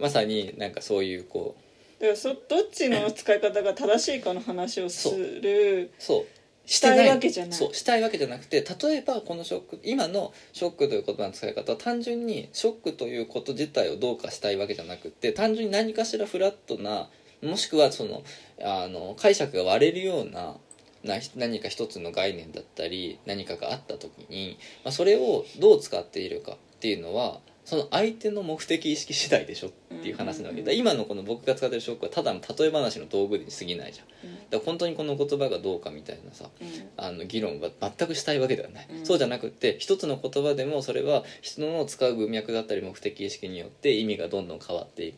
[0.00, 1.56] まさになんかそういうこ
[1.98, 6.26] うだからそどっちの使い方が正しいかの話をするそう。
[6.66, 7.52] したいわけじゃない。
[7.52, 17.08] そうしたいわけじゃなくて例えばこのショック今のショックという言葉の使い方は単純にショックということ自体をどうかしたいわけじゃなくて単純に何かしらフラットな
[17.42, 18.22] もしくはその
[18.62, 20.54] あの解釈が割れるような
[21.02, 29.70] な何か一つの概念だったり何かがあった時に、まあ、それをどう使っているかっていうのはその相手の目的意識次第でしょっ
[30.02, 30.62] ていう話なわけ。
[30.62, 34.06] で今のこの僕が使ってるショックはただの例え話の道具に過ぎないじゃん。
[34.06, 36.50] だから本当にこの言葉がどうかみたいなさ
[36.96, 39.06] あの議論は全くしたいわけではない、うん。
[39.06, 45.14] そうじゃなくって一つの言葉でもそれは人の使う文脈だったり目的意識によって意味がどんどん変わって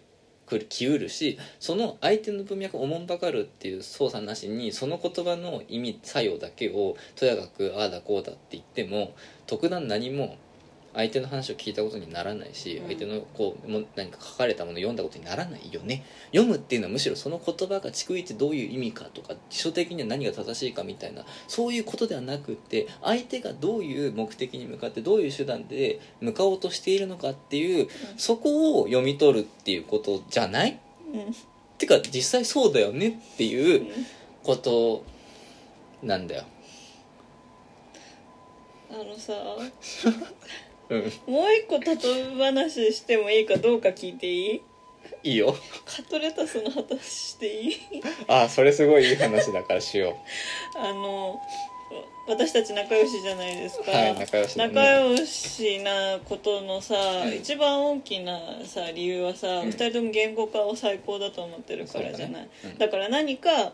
[0.46, 9.14] くるきうるしその相手の文脈をおもんばかるっていう操作なしにその言葉の意味作用だけをとやかくああだこうだって言っても
[9.46, 10.36] 特段何も
[10.94, 12.86] 相手の話を聞いたことにならないし、うん。
[12.86, 16.04] 相手のこうも何か書かれたものを読んだことにならないよね。
[16.32, 30.78] 読むっていうのはむしろその言葉が逐一どういう意味かとか辞書的には何が正しいかみたいなそういうことではなくって相手がどういう目的に向かってどういう手段で向かおうとしているのかっていうそこを読み取るっていうことじゃない？
[31.14, 31.34] うん。
[31.78, 33.86] てか実際そうだよねっていう
[34.44, 35.04] こと
[36.02, 36.44] なんだよ。
[38.90, 39.32] あのさ
[40.92, 44.62] うん、もう一個例え話してもいいかどうか聞いていい？
[45.24, 45.54] いいよ。
[45.84, 47.80] カットレタスの話していい？
[48.28, 50.16] あそれすごいいい話だからしよ
[50.76, 51.40] あの
[52.26, 54.74] 私たち仲良しじゃないですか、はい仲良しだね。
[54.74, 56.94] 仲良しなことのさ、
[57.26, 57.34] うん。
[57.34, 59.66] 一番大きなさ理由はさ、うん。
[59.66, 62.42] 二人とも言語化を最高だと思ってるからじゃない？
[62.42, 62.50] ね。
[62.80, 62.90] うん。
[62.90, 63.72] から何か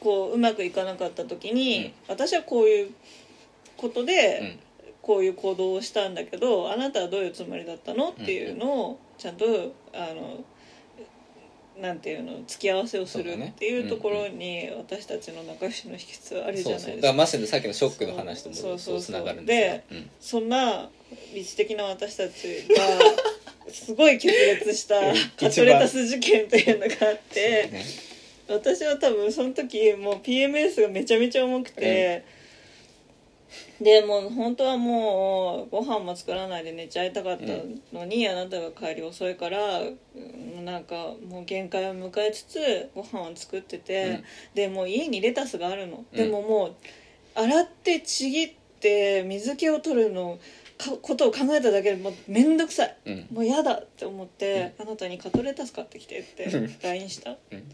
[0.00, 1.92] こううまくいかなかった時に、うん。
[2.08, 2.90] 私はこういう
[3.76, 4.06] ことう。
[4.06, 4.60] で、うん
[5.04, 8.08] こういう行動をしたんだけどあなたはどういうつもりだったの？
[8.08, 9.44] っていうのをちゃんと
[9.92, 10.42] あの
[11.80, 17.00] なんていうの付き合わせをするっていうところに私たちの仲良しの秘訣はあるじゃないですか。
[17.02, 20.00] からまさにさっきのショックの話ともそうそうつながるんでですよ。
[20.00, 20.10] うん。
[20.20, 20.88] そんな
[21.34, 25.14] 理知的な私たちがすごい決裂したうん。
[25.38, 27.84] カトレタス事件というのがあってね。
[28.48, 32.24] 私は多分その時もう PMS がめちゃめちゃ重くて、
[33.80, 37.44] でもう本当はもうご飯も作らないで寝ちゃいたかった
[37.96, 39.96] のに、あなたが帰り遅いからう
[40.60, 44.24] んなんかもう限界を迎えつつご飯を作ってて、うん。
[44.54, 46.16] でもう家にレタスがあるの、うん。
[46.16, 46.74] でももう
[47.34, 50.38] 洗ってちぎって水気を取るの
[50.76, 52.96] かことを考えただけでもう面倒くさい。
[53.06, 53.26] うん。
[53.30, 56.48] もう嫌だって思って、あなたにカトレタス買ってきてって
[56.82, 57.30] LINE した。
[57.30, 57.64] うん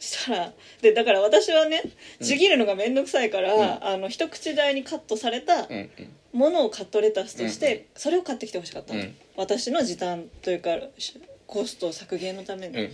[0.00, 1.82] したらでだから私はね
[2.20, 2.26] うん。
[2.26, 3.84] ちぎるのが面倒くさいから、うん。
[3.84, 5.90] あの一口大にカットされたうんうん。
[6.32, 9.16] ものをカットレタスとしうんて、それを買ってきてほしかったの、うん。
[9.36, 12.90] 私の時短というかしコスト削減のために、うん。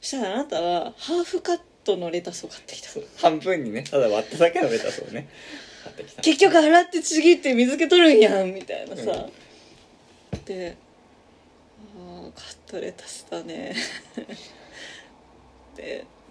[0.00, 5.28] したらあなたはハーフカットのレタスを買ってきたそう半分にねただ割っただけのレタスをね
[5.84, 9.04] 買ってきた結局洗ってちぎって水気取るんやんみたいなさ、
[10.46, 10.76] で
[11.96, 13.74] あーカットレタスだね。
[15.74, 15.76] っ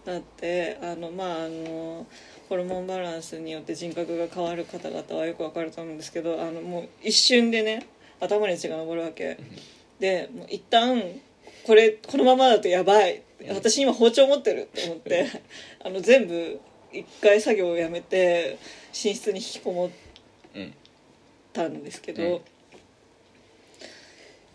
[0.03, 2.05] てなってあのまああの
[2.49, 7.87] ホルモンバランスによって人格が変わる方々はよくわかると思うんですけどあのもう一瞬でね
[8.19, 9.37] 頭に血が上るわけ。
[9.99, 11.01] でもう一旦
[11.65, 13.21] これこのままだとやばい。
[13.49, 15.27] 私今包丁持ってるって思って
[15.83, 16.59] あの全部
[16.93, 18.57] 一回作業をやめて
[18.91, 19.89] 寝室に引きこもっ
[20.55, 20.73] うん
[21.51, 22.35] たんですけど、うん。
[22.37, 22.39] っ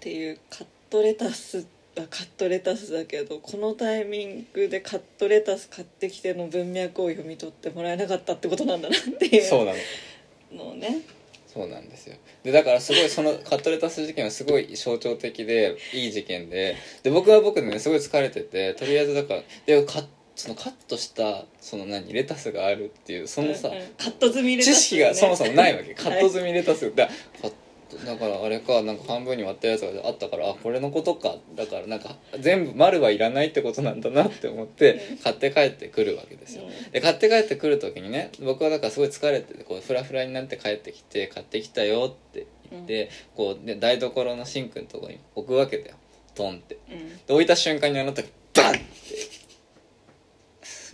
[0.01, 1.65] ていうカットレタスは
[2.07, 9.43] カットレタスだけどこのタイミングでカットレタス買ってきての文脈を読み取ってもらえなかったってことなんだなっていう。
[9.43, 10.65] そうなの。
[10.65, 11.03] のをね。
[11.47, 12.17] そうなんですよ。
[12.45, 16.77] でだからすごいそのカットレタス事件はすごい象徴的でいい事件で。
[17.03, 20.07] で僕は僕でねすごい疲れててとりあえずだからでカッ
[20.39, 23.83] そのカットしたその何レタスがあるっていうそのさ、うんうん。
[23.99, 26.95] カット済みレタス、知識がそもそもないわけ、カットみ済みレタス。
[26.95, 27.09] だ
[27.43, 27.57] カット
[28.05, 31.37] だからあれかなんか半分に割ったやつがあったからあこれのことか。
[31.57, 36.65] だからなんか全部丸はいらないってことなんだなって思って買って帰ってくるわけですよ。
[36.65, 36.91] うん。
[36.93, 45.97] で買って帰ってくる時にね僕はだからすごい疲れててこうフラフラになって帰ってきて買ってきたよって言って、こうで台所のシンクのとこに置くわけだよ。
[46.35, 46.79] トンって。
[46.91, 47.17] うん。
[47.27, 49.39] で置いた瞬間にあなたがバンって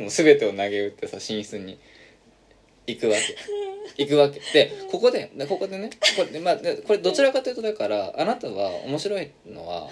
[0.02, 1.78] もう全てを投げ打ってさ寝室に
[2.86, 4.04] 行くわけ。
[4.04, 4.40] 行くわけ。
[4.52, 9.88] でここででここでねこれで、まあ、でこれどちらかというとだからあなたは面白いのは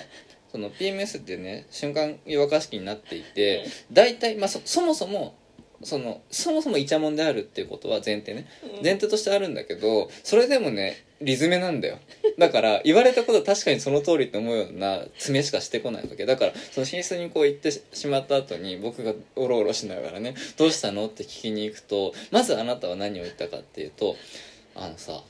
[0.51, 5.37] その PMS ってね瞬間湯沸かし器になっていて大体、まあ、そそもそも
[5.83, 8.47] そのそもそもイチャモンであるっていうことは前提ね。
[8.63, 8.85] うん。
[8.85, 11.99] 前提としてあるんだけどそれでもねリズメなんだよ
[12.39, 24.17] だから言われたこと確かにその通りって思うような詰めしかしてこないわけだからその寝室にこう行ってしまった後に僕がおろおろしながらね「どうしたの?」って聞きに行くとまずあなたは何を言ったかっていうと
[24.75, 25.23] 「あのさ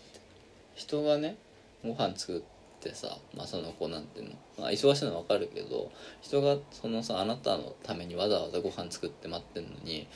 [0.75, 1.37] 人がね
[1.85, 2.41] ご飯作っ
[2.81, 5.91] てさまあその子なんていうの、まあ、忙しいのは分かるけど
[6.21, 10.07] 人がそのさあなたのためにわざわざご飯作って待ってんのに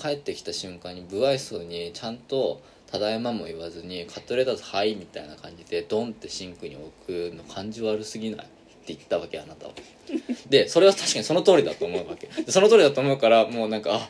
[0.00, 8.46] 帰ってきた瞬間に不愛想にちゃんとただいまも言わずにカットレタスはいみたいな感じでドンってシンクに置くの感じ悪すぎない？
[8.46, 8.48] っ
[8.82, 9.72] て言ったわけあなたは。
[10.48, 12.28] でそれは確かにその通りだと思うわけ。
[12.50, 14.08] その通りだと思うからもうなんかあ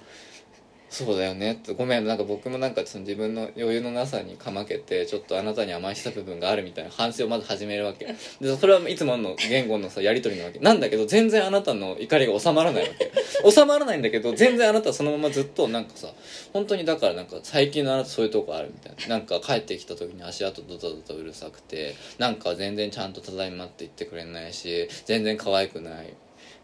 [0.91, 1.63] そうだよね。
[1.79, 8.07] ごめんなんか僕もなんかその自分の余裕のなさにかまけてちょっとあなたに甘えした部分があるみたいな反省をまず始めるわけ。
[8.41, 10.59] でそれはいつもの言語のさやり取りなわけ。
[10.59, 13.13] なんだけど全然あなたの怒りが収まらないわけ。
[13.49, 16.09] 収まらないんだけど全然あなたはそのままずっとなんかさ
[16.53, 19.17] 本当にだからなんか最近のあなたそういうとこあるみたいな。
[19.17, 26.13] なんか帰ってきた時に足跡ドタドタうるさくてなんか全然ちゃんと「ただいま」って言ってくれないし全然可愛くない。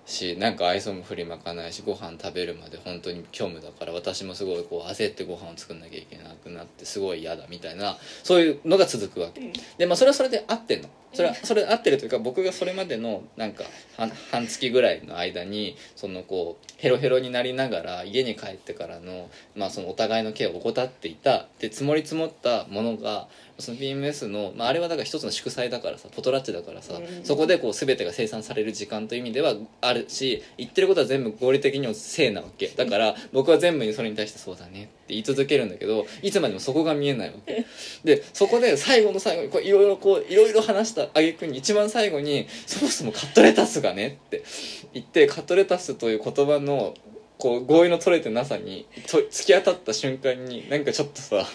[0.06, 9.52] しなんか愛想も振りまかないしご飯食べるまで本当に虚無だから私もすごいこう焦ってご飯を作んなきゃいけなくなってすごい嫌だみたいなそういうのが続くわけ、うん。
[9.78, 10.88] でまあそれはそれで合ってんの。
[11.12, 13.64] それはそれで合ってるというか僕がそれまでのなんか
[13.96, 23.28] 半半月ぐらいの間にそのこうヘロヘロになりながら家に帰ってからの,、まあそのお互いのケアを怠っていたで積もり積もったものが
[23.58, 27.24] その BMS の、まあ、あれはだから一つの祝祭だからさポトラッチだからさ、うん。
[27.24, 32.68] そこでこう全てが生産される時間という意味ではあるし言ってることは全部合理的にも正なわけ。
[32.68, 34.84] だから僕は全部にそれに対してそうだね。
[34.84, 37.64] って言い続けるんだけどいつまでもそこが見えないわけ。
[38.04, 44.44] でそこで最後の最後にこういろいろこういろいろ話した挙句に一番最後にそもそもカットレタスがねって
[44.92, 46.94] 言ってカットレタスという言葉の
[47.38, 51.46] こう合意の取れてなさにと突き当たった瞬間になんかちょっとさ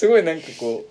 [0.00, 0.82] すごいなんかこ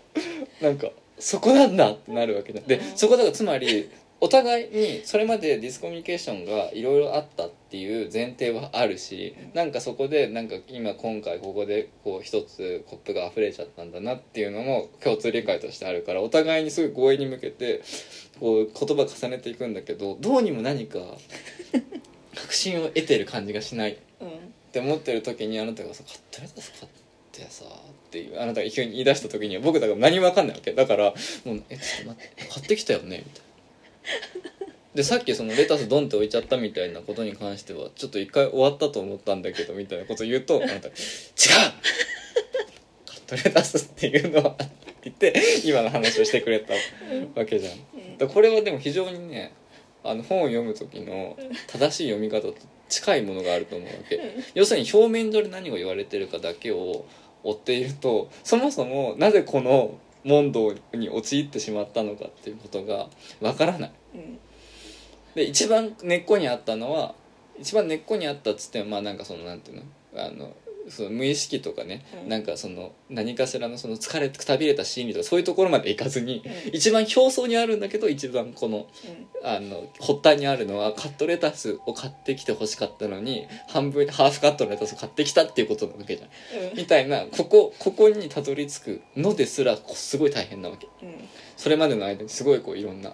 [0.62, 2.66] うなんかそこなんだってなるわけじゃん。
[2.66, 3.90] でそこだからつまり
[4.22, 17.82] お互いにそれまでディスコミュニケーションがいろいろあったっていう前提はあるしなんかそこでなんか今今回ここでこう一つコップが溢れちゃったんだなっていうのも共通理解としてあるからお互いにすごい合意に向けて
[18.40, 21.00] こう言葉重ねていくんだけどどうにも何か
[22.36, 24.32] 確信を得てる感じがしないうんっ
[24.72, 26.99] て思ってる時にあなたがさ「買ってレタス買っ
[27.40, 31.14] てさ」っていうあなたが急に言い出した時には僕だから何も分かんないわけだから
[31.46, 33.50] もう「えちょっと待って買ってきたよね」みたいな。
[34.96, 40.92] でさっきそのレタスドンって置いちゃったみたいなことに関してはちょっと一回終わったと思ったんだけどみたいなこと言うとあなた「違う!」
[43.06, 44.66] カットレタスっていうのはって
[45.04, 45.34] 言って
[45.64, 46.74] 今の話をしてくれた
[47.36, 48.18] わけじゃん。
[48.18, 49.54] だこれはでも非常にね
[50.04, 51.38] あの本を読む時の
[51.68, 52.56] 正しい読み方と
[52.90, 54.20] 近いものがあると思うわけ
[54.56, 57.06] 要するに表面上で何が言われてるかだけを
[57.44, 63.10] 追っているとそもそもなぜこの問答に陥ってしまったのかっていうことが
[63.42, 63.92] わからない。
[64.16, 64.40] うん。
[65.36, 67.16] で一番根っこにあったのは
[67.60, 69.84] 一番根っこにあったっつってもまあなんかそのなんていうの？
[70.16, 70.54] あの
[70.88, 72.30] その無意識とかね、うん。
[72.30, 76.76] なんかその何かしらのその疲れくたびれた心理とかそういうところまでいかずに、うん。
[76.76, 78.88] 一番表層にあるんだけど一番この
[79.44, 86.70] あの発端にあるのはカットレタスを買ってきて欲しかったのに半分ハーフカットのレタスを買ってきたっていうことなわけじゃん。
[86.72, 86.78] うん。
[86.78, 90.88] みたいなここここにたどり着くのですらこすごい大変なわけ。
[91.04, 91.28] うん。
[91.58, 93.14] それまでの間にすごいこういろんな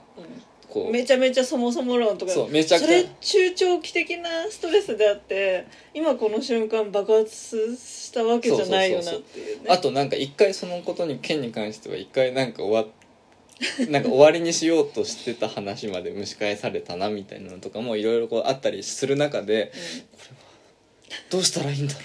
[0.76, 0.86] こう。
[0.88, 2.34] うんめちゃめちゃそもそも論とか。
[2.34, 2.88] そうめちゃくちゃ。
[2.88, 9.69] それ中長期的なストレスであって今この瞬間爆発したわけじゃないよなっていうね。
[9.69, 12.88] あとなんか一回そのことに件に関しては一回なんか終わっ
[13.89, 19.71] なんか終わりにしようとしてた話まで蒸し返されたなみたいなのとかもいろいろこうあったりする中で
[21.30, 22.03] どうしたらいいんだろう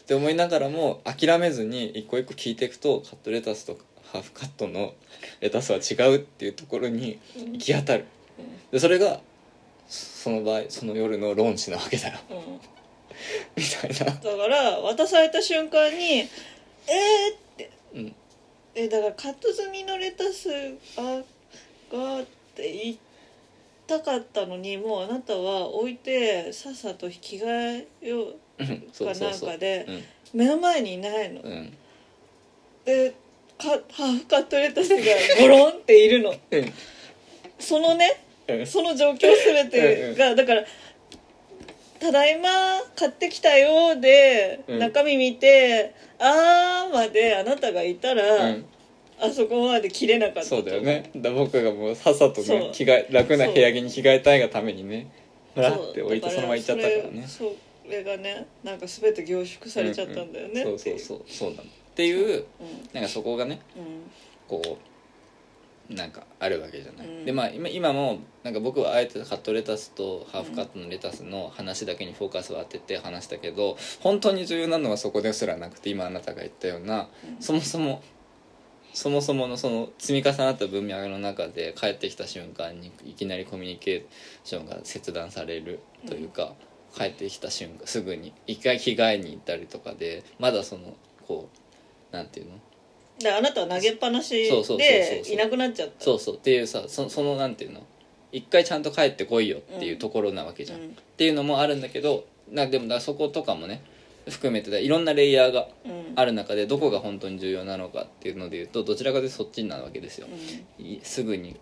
[0.00, 3.76] って思いながらも諦めずに一個一個聞いていくとカットレタスと
[4.12, 4.94] ハーフカットの
[5.40, 7.52] レタスは違うっていうところにうん。
[7.52, 8.04] 行き当たる。
[8.70, 9.20] でそれが
[9.88, 12.18] その場合その夜の論旨なわけだよ。
[13.56, 14.12] みたいな。
[14.14, 16.20] だから渡された瞬間に
[16.86, 17.70] 「えー!」って。
[17.94, 18.14] うん
[18.74, 20.48] 「えだからカット済みのレタス
[20.96, 21.22] が
[21.90, 22.96] が」って言っ
[23.86, 28.64] たかったのにもうあなたは置いてさっさと着替えようか
[29.14, 30.04] なんかでうん。
[30.34, 31.72] 目の前にいないの、うん
[33.58, 35.02] ハーフカットレタスが
[35.40, 36.30] ゴロンっているの。
[36.50, 36.72] うん。
[37.58, 38.66] そのねうん。
[38.66, 40.64] その状況全てがだから
[41.98, 42.48] 「ただいま
[42.94, 44.78] 買ってきたよ」でうん。
[44.78, 48.64] 中身見て「あー」まであなたがいたら、うん。
[49.18, 51.10] あそこまで切れなかったそうだよね。
[51.16, 55.10] だ僕がもうさっさとね着替え楽な部屋着に着替えたいがためにね
[55.54, 57.24] ふらって置いてそのまま行っちゃったからね。
[57.26, 57.50] それ
[57.86, 60.78] それがねなんか全て凝縮されちゃったんだよね、うんうん。
[60.78, 61.22] そうそうそう。
[61.26, 61.62] そうなの
[61.96, 62.46] っていうう
[62.92, 64.10] なんかそこがねんうん。
[64.46, 64.78] こ
[65.90, 67.24] うなんかあるわけじゃない、うん。
[67.24, 77.42] でまあ今今もなんか僕はあえてカットレタスとハーフカットのレタスの話だけにフォーカスを当てて話したけど本当に重要なのはそこですらなくて今あなたが言ったようなうん。
[77.42, 78.02] そもそも
[78.92, 84.04] そもそものその積み重なった文脈の中で帰ってきた瞬間にいきなりコミュニケー
[84.44, 86.54] ションが切断されるというか、
[86.96, 90.94] 帰ってきた瞬間すぐに一回着替えに行ったりとかでまだその
[91.28, 91.65] こう
[92.16, 92.52] なんていうの？
[93.18, 95.24] であなたは投げっぱなしそうそうそうそうそう。
[95.24, 96.04] でいなくなっちゃった。
[96.04, 96.36] そうそう。
[96.36, 97.86] っていうさそそのなんていうの？
[98.32, 100.86] 一回ちゃんと帰ってこいよっていうところなわけじゃん、うん。
[100.88, 103.82] っていうのもあるんだけどなでもだそことかもね
[104.28, 106.12] 含めてだいろんなレイヤーがうん。
[106.16, 110.26] ある中でどこが本当に重要なのかっていうので言うとどちらかというとそっちになるわけですよ。
[110.78, 110.84] う、ん。
[110.84, 111.56] いすぐに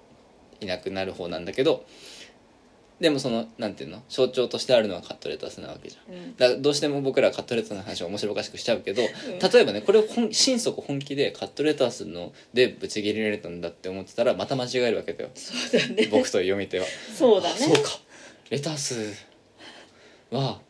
[0.61, 1.85] いなくなる方なんだけど
[3.01, 6.15] でもそのなんていうの象徴としてあるのはカットレタスなわけじゃん。
[6.15, 6.37] うん。
[6.37, 9.07] だからどうしても僕らカットレタスの話を面白おかしくしちゃうけど、ん。
[9.07, 15.31] 例えばねこれを本心底本気でカットレタスのでブチ切れられたんだって思ってたらまた間違えるわけだよ。
[15.35, 16.09] そうだね。
[16.11, 16.87] 僕と読み手は。
[17.15, 17.55] そうだね。
[17.55, 17.91] あそうか。
[18.51, 18.95] レタス
[20.31, 20.61] は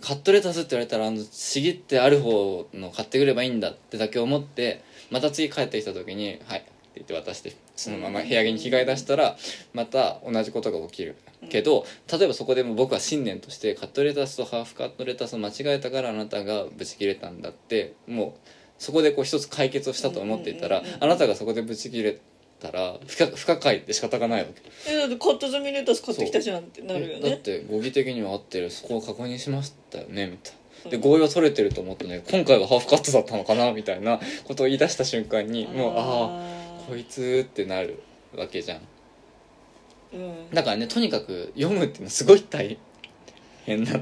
[0.00, 9.36] カットレタスって言われたらあのちぎってある方の買ってくればいいんだってだけ思ってまた次帰ってきた時に「はい」って言って渡してそのまま部屋着に着替え出したら
[9.72, 11.16] また同じことが起きる。
[11.48, 18.40] けど例えばそこでも僕は信念としてカットレタスとハーフカットレタスを間違えたからあなたがブチ切れたんだってもう
[18.78, 22.20] そこでこう一つ解決をしたと思っていたらあなたがそこでブチ切れ
[22.60, 24.62] たら不可不可解って仕方がないわけ。
[24.92, 27.30] えだってカット済みレタス買ってきたじゃんってなるよね。
[27.30, 30.52] だって語義的には合ってるそこを確認しましたよねみたい
[30.84, 30.90] な。
[30.90, 38.02] でうん合意は取れてると思ったね今回はハーフカットだったのかなみたいなことを言い出した瞬間にもうあああこいつってなる
[38.36, 38.80] わけじゃん。
[40.12, 40.50] うん。
[40.52, 42.78] だからねとにかく読むっていうのはすごい大
[43.64, 44.00] 変なの。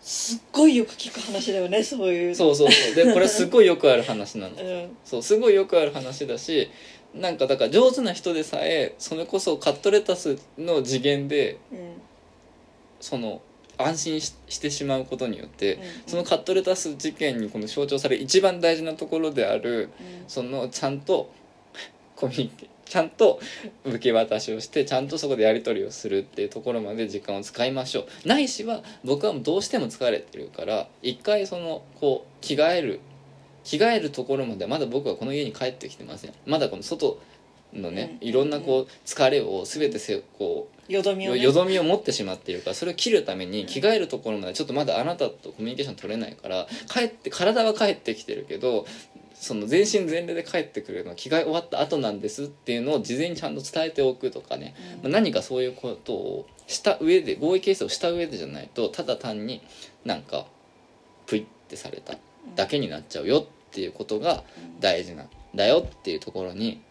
[0.00, 2.34] すっごいよく聞く話だよねそういう。
[2.34, 2.94] そうそうそう。
[2.94, 4.56] でこれすごいよくある話なの。
[4.60, 4.96] うん。
[5.04, 6.68] そうすごいよくある話だし
[7.14, 11.78] なんかだから上手な人でさえそれこそカットレタスの次元でうん。
[13.00, 13.40] その
[13.78, 15.82] 安心ししてしまうことによって、うん。
[16.06, 20.24] そのカットレタス事件にこの象徴される一番大事なところであるうん。
[20.28, 21.30] そのちゃんと
[22.20, 23.40] コミュニケちゃんと
[23.84, 28.28] 受け渡しをしてちゃんとそこでやり取りをするっていうところまで時間を使いましょう。
[28.28, 33.00] ないしは僕はもうどうしても疲れてるから一回そのこう着替える
[33.62, 36.34] 着替えるところまでまだ僕はこの家に帰ってきてません。
[36.46, 37.20] まだこの外
[37.72, 38.28] のね、うん。
[38.28, 41.40] いろんなこう疲れを全てせこうよどみをね。
[41.40, 48.84] よどみを持ってしまっているからそれを切るために着替えるところまでちょっとまだあなたとコミュニケーション取れないから帰って体は帰ってきてるけど
[49.40, 55.10] その全身全霊で帰ってくるのは着替え終わった後なんですっていうのを事前にちゃんと伝えておくとかね、うん。
[55.10, 59.62] まあ何かそういうことをした上で合意形成をした上でじゃないとただ単に
[60.04, 60.44] なんか
[61.26, 62.18] プイってされた
[62.54, 64.44] だけになっちゃうよっていうことが
[64.78, 66.82] 大事なんだよっていうところに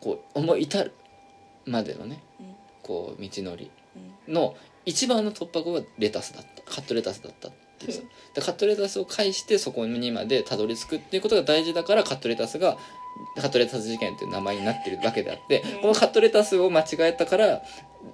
[0.00, 0.92] こう思い至る
[1.66, 2.46] までのねうん
[2.84, 3.72] こう道のり
[4.28, 4.54] うんの
[4.84, 6.62] 一番の突破口はレタスだった。
[6.62, 8.00] カットレタスだったっていうさ。
[8.34, 12.76] でカットレタスを介してそこにまでたどり着くっていうことが大事だからカットレタスが
[13.36, 15.80] カットレタス事件っていう名前になってるわけであってうん。
[15.82, 17.62] このカットレタスを間違えたから、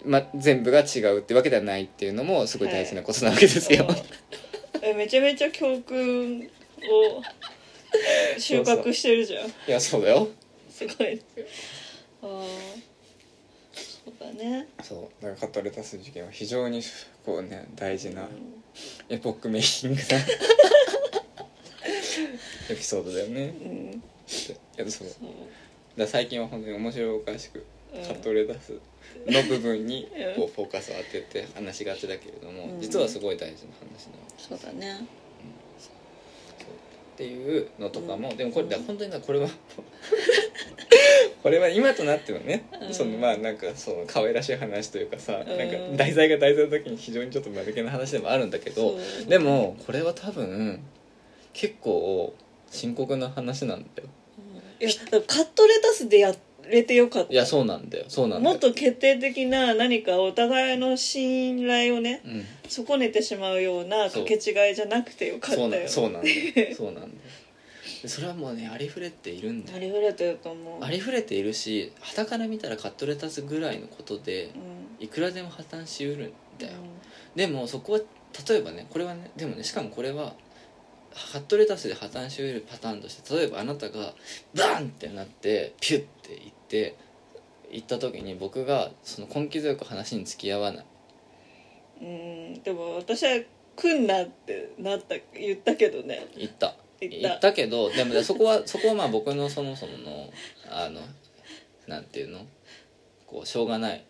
[0.04, 3.86] ま、全部が違うってわけではないっていうのもすごい大事なことなわけですよ。
[3.88, 3.92] う
[4.78, 4.84] ん。
[4.84, 7.22] えめちゃめちゃ教訓を
[8.38, 9.48] 収穫してるじゃん。
[9.48, 10.28] いやそうだよ。
[10.70, 11.20] すごい。
[12.22, 12.44] ああ
[13.74, 14.68] そうだね。
[14.82, 15.22] そう。
[15.22, 16.82] だからカットレタス事件は非常に
[17.24, 18.59] こうね大事なうん
[19.08, 20.02] エポックメイキングな
[22.70, 23.54] エピソードだよね。
[23.62, 23.92] うん。
[23.92, 24.02] い
[24.76, 25.08] やそう。
[25.96, 28.78] だ最近は本当に面白おかしくうんカットレタス
[29.26, 30.34] の部分にうん。
[30.36, 32.80] こうフォーカスを当てて話しがちだけれども、うん。
[32.80, 35.06] 実はすごい大事な話なのそうだね。
[37.14, 38.36] っていうのとかも、うん。
[38.36, 39.48] でもこれ本当になこれは
[41.42, 42.94] これは今となってはね、うん。
[42.94, 45.58] そのまあなんかそう可愛らしい話というかさ、うん。
[45.58, 49.26] なんか題材が題材の時に非常にちょっと間抜けな話でもあるんだけどそう。
[49.26, 50.80] でもこれは多分
[51.52, 52.34] 結構
[52.70, 54.08] 深刻な話なんだよ。
[54.80, 56.34] いやだからカットレタスでや
[56.68, 57.32] れてよかった。
[57.32, 58.04] いやそうなんだよ。
[58.08, 58.52] そうなんだよ。
[58.52, 62.44] もっと決定的な何かお互いの信頼をねうん。
[62.68, 66.76] 損ねてしまうようなそう掛け違いじゃなくてよかったそうなよそうなんだよ。
[66.76, 67.08] そうなんだ
[68.08, 69.76] それはもうねありふれているんだよ。
[69.76, 70.84] ありふれてると思う。
[70.84, 75.04] ありふれているし傍から見たらカットレタスぐらいのことでうん。
[75.04, 76.72] いくらでも破綻しうるんだよ、
[77.34, 78.00] うでもそこは
[78.48, 80.34] 例えばねこれはねでもねしかもこれは
[81.32, 84.12] カットレタスで破綻しうるパターンとして例えばあなたが
[84.54, 86.96] バンってなってピュッていって
[87.72, 90.84] 行った時に僕がその根気強く話に付き合わない。
[92.04, 92.62] んうん。
[92.62, 93.40] でも私は
[93.76, 96.26] 来んなってなった言ったけどね。
[96.36, 97.28] 言った言った。
[97.28, 100.32] 言ったけどでもねそこは そこはまあ僕のそもそもの
[100.68, 101.00] あの
[101.86, 102.46] なんていうの？
[103.26, 104.04] こうしょうがない。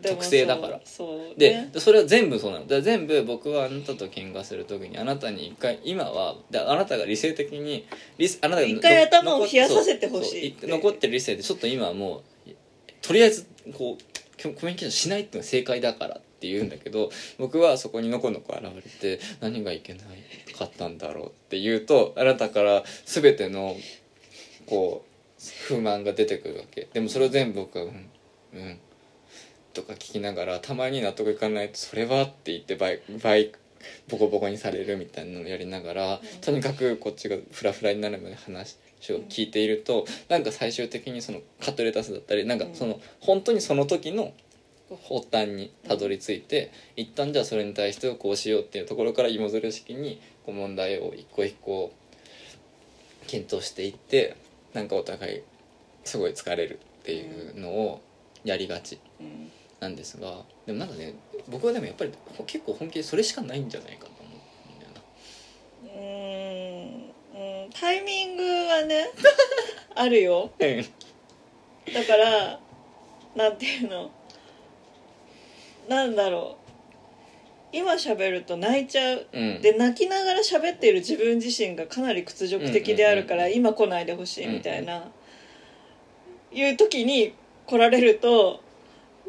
[0.00, 0.80] 特性だから。
[0.84, 2.82] そうそうでねそれは全部そうなの。
[2.82, 7.84] 全部僕はあなたと喧嘩する時にあなたに一回今はだあなたが理性的に
[8.18, 12.50] 理あなたが一回の頭を冷やさせてほしい残ってる理性でちょっと今はもう
[13.02, 20.00] とりあえずこうコミュニケーションしないっていうのが正解だからってって言うんだけど僕はそこにのこのこ現れて何がいけな
[20.56, 23.76] かったんだろうって言うとあなたから全ての
[24.66, 25.16] こう
[25.68, 26.88] 不満が出てくるわけ。
[26.92, 28.10] でもそれを全部僕は「うん
[28.54, 28.78] うん」
[29.74, 33.52] とか聞きながらたまに納得いかないと「それは?」って言って倍倍
[34.08, 38.76] ボコボコにされるみたいなのをやりながら、とにかくこっちがフラフラになるまで話
[39.10, 44.32] を聞いているとなんか最終的にそのカットレタスだったりなんかその本当にその時の
[44.88, 51.92] 発端にたどり着いて一旦じゃあそれに対してこうしようっていうところから芋づる式にこう問題を一個一個
[53.26, 54.36] 検討していって
[54.72, 55.42] なんかお互い
[56.04, 58.00] すごい疲れるっていうのを
[58.44, 61.14] やりがちうんなんですがでもなんかね
[61.48, 62.12] 僕はでもやっぱり
[62.46, 65.02] 結構本気でそれしかないんじゃないかと思うんだよな。
[65.84, 67.64] うーん。
[67.64, 67.70] うん。
[67.70, 69.10] タイミングはね
[69.94, 70.50] あるよ。
[70.58, 72.60] だから
[73.34, 74.10] なんていうの。
[75.88, 76.65] なんだろう
[77.72, 79.26] 今喋ると泣いちゃう。
[79.32, 79.60] うん。
[79.60, 85.04] で泣きながら喋っている自分自身がかなり屈辱的であるからうん今来ないでほしいみたいな
[86.52, 87.34] いう時に
[87.66, 88.60] 来られると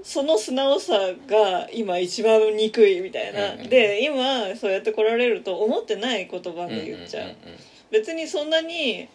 [0.03, 0.93] その素直さ
[1.27, 3.53] が今一番憎いみたいな。
[3.53, 7.35] うんうんで今そうやって来られると思ってない言葉で言っちゃう。
[7.91, 9.07] 別にそんなに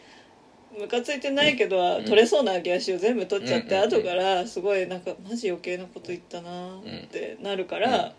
[0.79, 3.83] ムカついてないけどうん取れそうな揚げ足を全部取っちゃってうん。
[3.83, 8.13] 後からすごいなんかマジ余計なこと言ったなってなるから、うん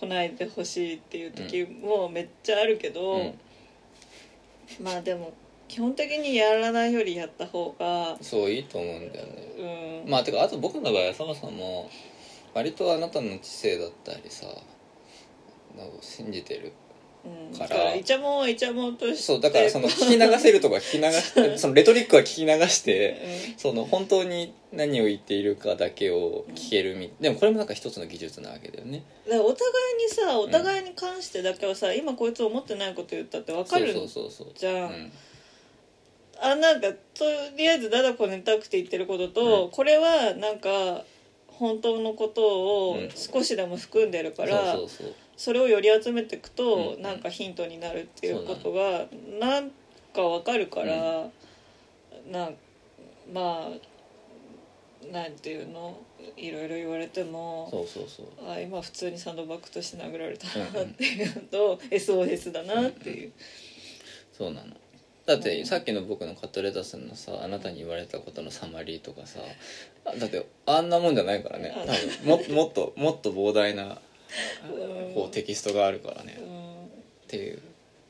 [0.00, 3.34] 来ないでほしいっていう時もめっちゃあるけど、うん。
[4.80, 5.32] まあでも
[5.68, 10.02] 基本的にやらないよりやった方がそういいと思うんだよね。
[10.04, 10.10] うん。
[10.10, 11.90] まあてかあと僕の場合はそもそも
[12.54, 14.46] 割とあなたの知性だったりさ
[15.76, 16.72] なんか信じてる
[17.24, 17.68] うん、から。
[17.68, 19.16] だからイチャモンはイチャモンとして。
[19.16, 29.04] そうだからその聞き流せるとか聞き流してそのレトリックは聞き流してその本当に何を言っているかだけを聞けるみでもこれもなんか一つの技術なわけだよね。
[29.26, 34.52] うん、だからお互いにさお互いに関してだけはさ、今こいつ思ってないこと言ったって分かるそうそうそうそう。
[34.56, 34.74] じゃん。
[34.74, 35.12] うん。
[36.42, 36.96] あなんかと
[37.56, 39.70] りあえずだだこねたくて言ってることと、うん。
[39.70, 41.04] これはなんか
[41.48, 43.10] 本当のことをうん。
[43.10, 47.02] 少しでも含んでるから、そうそうそうそれをより集めていくと、うん。
[47.02, 49.06] なんかヒントになるっていうことが
[49.40, 49.70] なん
[50.14, 51.30] かわかるから、
[52.30, 52.54] なん
[53.32, 55.98] まあなんていうの？
[56.36, 58.26] いろいろ言われてもそうそうそう。
[58.50, 63.32] あ今普通にサンドバッグとして殴られたうんなっていうのと、SOS だなっていう、
[64.36, 64.76] そうなの。
[65.24, 69.40] だってさっきの僕のカットレタスのさあなたに言われたことのサマリーとかさ
[70.04, 71.72] あだってあんなもんじゃないからね。
[72.26, 73.98] 多分ももっともっと膨大なうん
[75.14, 76.38] こうテキストがあるからね。
[76.40, 76.84] うん。
[76.84, 76.86] っ
[77.28, 77.60] ていう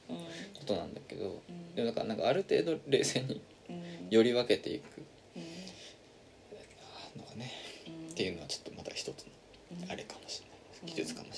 [0.08, 1.42] うんことなんだけど。
[1.48, 1.74] うん。
[1.74, 4.08] でもなんかなんかある程度冷静にうん。
[4.10, 4.84] より分けていく。
[5.36, 5.42] うん。
[7.20, 7.52] のがね。
[7.86, 8.10] うん。
[8.10, 9.30] っていうのはちょっとまた一つの
[9.82, 9.90] うん。
[9.90, 11.30] あれかもしれない技術かも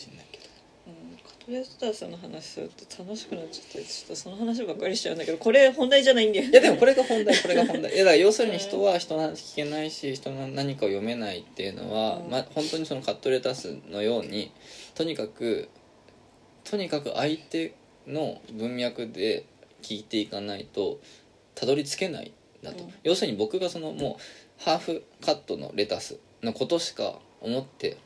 [1.43, 7.95] うんカトレースターさんの話すると楽しくなっちゃってちょっとその話ばっかりしちゃうんだけどこれ本題じゃないんだよいやでもこれが本題これが本題。
[7.95, 14.53] いやだから要するに人は人の話聞けないし人の何かを読めないっていうのは、うんまあ、本当にそのカットレタスのように
[14.95, 15.68] とにかく
[16.64, 17.74] とにかく相手
[18.07, 19.45] の文脈で
[19.82, 21.01] 聞いていかないと
[21.55, 22.32] たどり着けない
[22.62, 22.93] んだと、うん。
[23.03, 24.18] 要するに僕がそのも
[24.61, 27.97] うハーフカットのレタスのことしか思って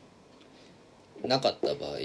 [1.25, 1.99] なかった場合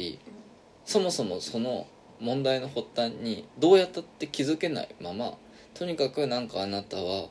[0.86, 1.88] そもそもその
[2.20, 5.38] 問題の発端にどうやったって気づけないまま
[5.74, 7.30] とにかくなんかあなたは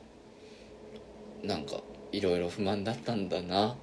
[1.42, 1.80] なんか
[2.12, 3.76] いろいろ不満だったんだな。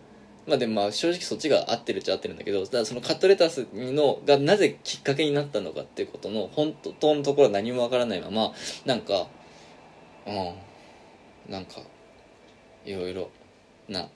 [0.47, 8.53] まあでもまあ正直そっちが合ってるっちゃ合ってるんだけどだそのカットレタスのがなぜきっかけになったのかっていうことの本当のところは何もわからないまま
[8.85, 9.27] なんか
[10.25, 11.81] うんなんか
[12.85, 13.29] いろいろ
[13.89, 14.07] な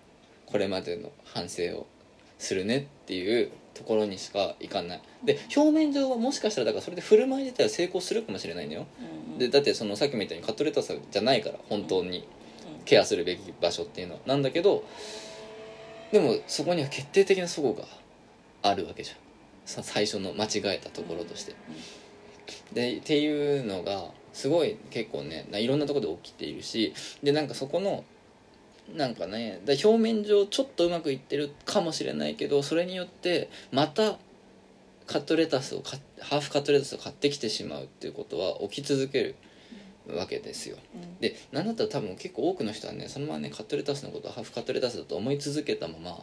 [0.46, 1.88] これまでの反省を
[2.40, 5.02] するねっていうところにしかいかない。
[5.24, 8.86] で表面上はもしかしたらだからそれで振る舞い自体は成功するかもしれないんだよ。
[9.34, 12.28] うんでだってそのさっきも言ったようにカットレタスじゃないから本当に
[12.86, 14.20] ケアするべき場所っていうのは。
[14.28, 14.84] なんだけど
[16.12, 17.88] でもそこには決定的な齟齬が
[18.62, 19.18] あるわけじゃん。
[19.66, 21.56] さ最初の間違えたところとして。
[22.74, 28.04] でっていうのがすごい結構ねいろんなところで起きているしでなんかそこの
[28.96, 34.18] なんかねだ表面上ちょっとうまくいってるかもしれないけどそれによってまた
[35.08, 35.84] カットレタスを
[36.22, 39.36] ハーフカットレタスを買ってきてしまうっていうことは起き続ける
[40.08, 40.78] わけですよ。
[40.96, 41.20] うん。
[41.20, 46.20] でなんだったら多分結構多くの人はねそのままねカットレタスのことをハーフカットレタスだと思い続けたまま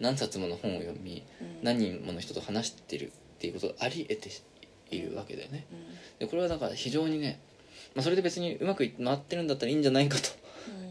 [0.00, 1.58] 何冊もの本を読みうん。
[1.62, 4.30] 何人もの人と話してるっていうことがあり得て
[4.90, 5.66] いるわけだよね。
[6.18, 7.40] でこれはだから非常にね、
[7.94, 10.28] まあ、それで別にうまくい回ってるんだったらいいんじゃないかと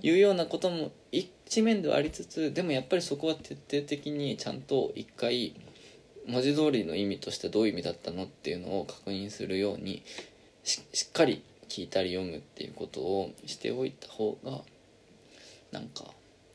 [0.01, 5.53] いうようなことも一面ではありつつでもやっぱりそこは徹底的にちゃんと一回
[6.27, 10.03] 文字通りの意味としてどういう意味だったのっていうのを確認するように
[10.63, 14.59] ししっかり聞いたり読むっていうことをしておいた方が
[15.71, 16.05] なんか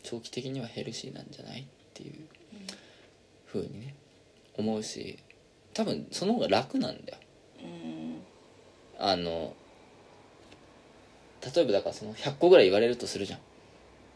[0.02, 2.14] 長期的にはヘルシーなんじゃないっていう
[3.46, 3.94] ふうにね
[4.56, 5.18] 思うし
[5.74, 7.18] 多分その方が楽なんだよ。
[7.62, 8.16] うん
[8.98, 9.54] あの
[11.54, 13.38] 例えばだからその100個ぐらい言われるとするじゃん。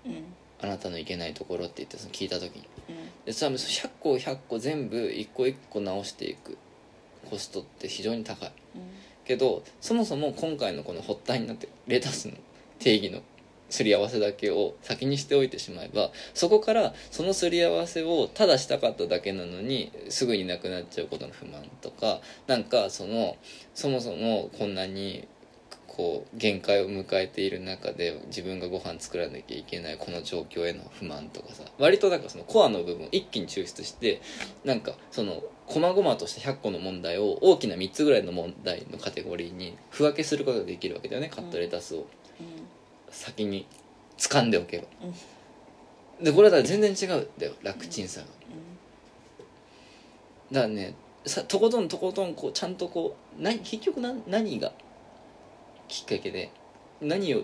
[0.06, 0.24] うん。
[0.62, 2.68] あなたのいけないところって言ってその聞いた時に。
[2.88, 2.96] うん。
[3.24, 6.58] でさ100個100個全部一個一個直していく。
[7.28, 8.52] コストって非常に高い。
[9.24, 12.34] けどそもそも今回のこの発端になってレタスの
[12.78, 13.22] 定義の
[13.68, 23.36] すり合わせだけを先にしておいてしまえばそこからそのすり合わせをただしたかっただけなのにすぐになくなっちゃうことの不満とかなんかその
[23.74, 25.28] そもそもこんなに
[26.00, 34.22] こう限界を迎えている中で自分がご飯作らなきゃいけないこの状況への不満とかさ割となんかそのコアの部分を一気に抽出して
[34.64, 42.06] なんかその細々とした100個の問題を大きな3つぐらいの問題のカテゴリーに区分けすることができるわけだよねカットレタスを。
[43.10, 43.66] 先に
[44.16, 44.84] 掴んでおけば、
[46.22, 48.26] でこれは全然違うんだよ楽ちんさが、
[50.52, 50.94] だからね
[51.26, 54.72] さとことんとことんこうちゃんとこう何結局な何が
[55.90, 56.50] きっかけで
[57.00, 57.42] 何を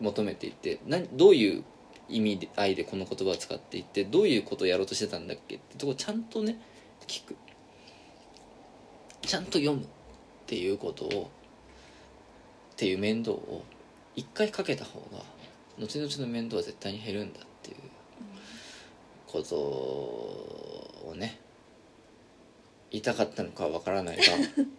[0.00, 1.64] 求めていて何どういう
[2.08, 6.58] 意味で愛でこの言葉を使っていってどういうことをやろうとしてたんだっけってとこちゃんとね
[7.06, 7.36] 聞く。
[9.22, 9.86] ちゃんと読むっ
[10.46, 11.30] ていうことを
[12.72, 13.62] っていう面倒を
[14.14, 15.22] 一回かけた方が
[15.78, 17.76] 後々の面倒は絶対に減るんだっていう
[19.26, 21.38] ことをね
[22.90, 24.22] 言いたかったのかは分からないが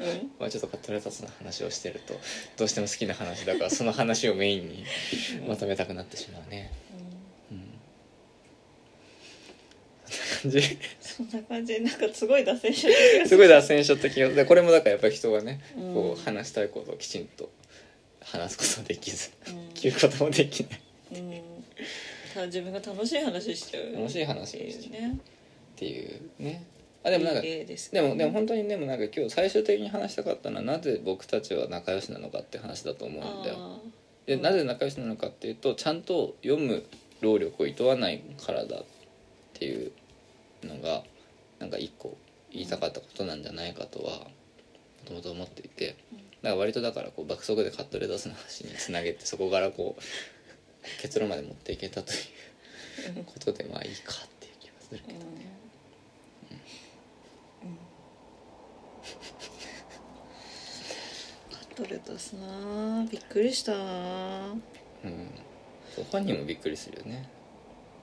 [0.00, 0.30] うん。
[0.40, 2.14] まあちょっとカットレタスの話をしてると
[2.56, 4.84] どうしても好きな話だからその話をメインに
[5.46, 6.72] まとめたくなってしまうね。
[7.52, 7.60] うん。
[10.10, 10.78] そんな感じ？
[11.00, 11.80] そんな感じ。
[11.82, 15.94] なんかすごい脱線しちゃった気がすごい脱線しちゃった気がでこれもだからやっぱり人がねうん。
[15.94, 17.50] こう話したいことをきちんと
[18.24, 19.68] 話すことできずうん。
[19.74, 20.80] 聞くこともできない。
[21.20, 21.42] うん。
[22.32, 23.92] ただ自分が楽しい話しちゃう。
[23.96, 25.18] 楽しい話していうね。
[25.18, 26.64] っていうね
[27.02, 33.56] あでもなんかですでもでも本当にでもなんか今日最終的に話したかったのはなぜ僕たちは仲良しなのかって話だと思うんだよ。
[33.58, 33.78] あ
[34.26, 36.84] でなぜ仲良しなのかっていうとちゃんと読む
[37.20, 38.84] 労力をいとわないからだっ
[39.54, 39.92] ていう
[40.62, 41.02] のが
[41.58, 42.16] なんか一個
[42.52, 44.26] 言いたかったことなんじゃないかとはも
[45.06, 45.96] ともと思っていて。
[46.42, 50.02] だから割とだからこう爆速でカットレタスの話につなげてそこからこう
[51.02, 52.16] 結論まで持っていけたとい
[53.20, 55.49] うことでまあいいかっていう気がするーうん
[61.80, 63.06] カットレタスな。
[63.10, 63.72] びっくりした。
[63.72, 63.78] な
[65.04, 65.30] うん。
[65.94, 67.26] そう本人もびっくりするよね。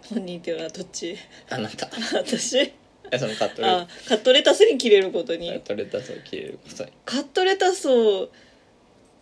[0.09, 1.15] 本人っていうのはどっち？
[1.49, 1.87] あなた。
[2.13, 2.73] 私？
[3.11, 5.49] えそのカットレあカットレタスに切れることに。
[5.49, 6.91] カットレタスを切れることに。
[7.05, 8.29] カットレタスを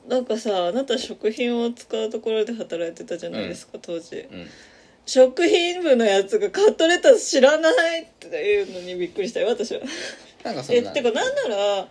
[0.08, 4.16] なんかさあなた食品を使うところで働いてたじゃないですか、当時。
[4.16, 4.47] うん。
[5.06, 9.82] 食品部のやつがカットレタス知らないっていうのにびっくりしたよ私は。
[10.43, 10.91] えなんかそんな。
[10.91, 11.88] てかなんならえ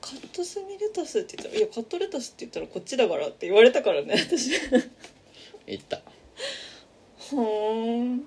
[0.00, 4.50] カットスミレタスって言ったら「いやカットレタスって言ったらこっちだから」って言われたからね私。
[5.66, 6.00] 言った。
[7.18, 8.26] ほーん。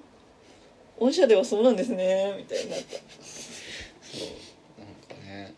[0.99, 2.85] 御社ではそうなんですねみたいになった。
[4.05, 5.55] そうなんかね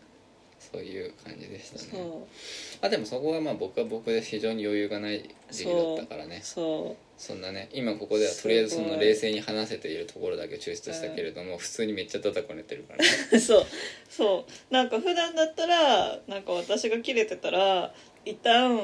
[0.58, 1.82] そういう感じでしたね。
[1.92, 6.42] そあでもそこはまあ僕は僕で非常に余裕がない時期だったからね。
[6.42, 13.08] うそそんなね今ここではとりあえずその冷静に話せているところだけ抽出したけれども、普通にめっちゃ叩かれてるからね。
[13.32, 13.66] う そう
[14.10, 14.74] そう。
[14.74, 17.94] なんか普段だったらなんか私が切れてたら
[18.26, 18.78] 一旦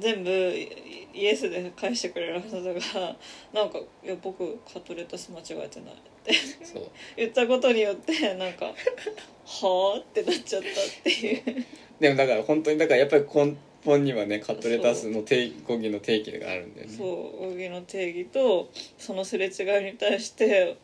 [0.00, 2.56] 全部イイエスで返してくれるはず
[2.90, 3.16] が
[3.52, 6.32] なんか「いや僕カットレタス間違えてない」って。
[7.16, 8.74] 言ったことによってなんか
[9.46, 10.72] 「はあ?」ってなっちゃったっ
[11.04, 11.66] ていう
[12.00, 16.94] でもだから本当にだからやっぱり根本にはねカットレタスの定語義の定義があるんだよね。
[16.94, 20.76] そう奥義の定義とそのすれ違いに対して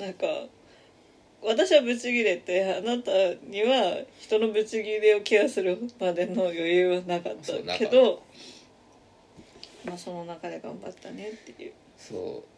[0.00, 0.26] なんか
[1.42, 3.10] 私はブチギレてあなた
[3.46, 7.78] には人のブチギレをケアするまでの余裕はなかったそうなかった。
[7.78, 8.22] けど
[9.84, 11.72] まあその中で頑張ったねっていう。
[11.96, 12.55] そう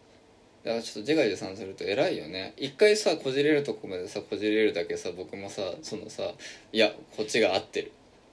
[0.64, 2.54] だからちょっと自画自賛すると偉いよね。
[2.56, 6.24] 一回さこじれるとこまでさこじれるだけさ僕もさそのさ
[6.72, 7.92] いやこっちが合ってる。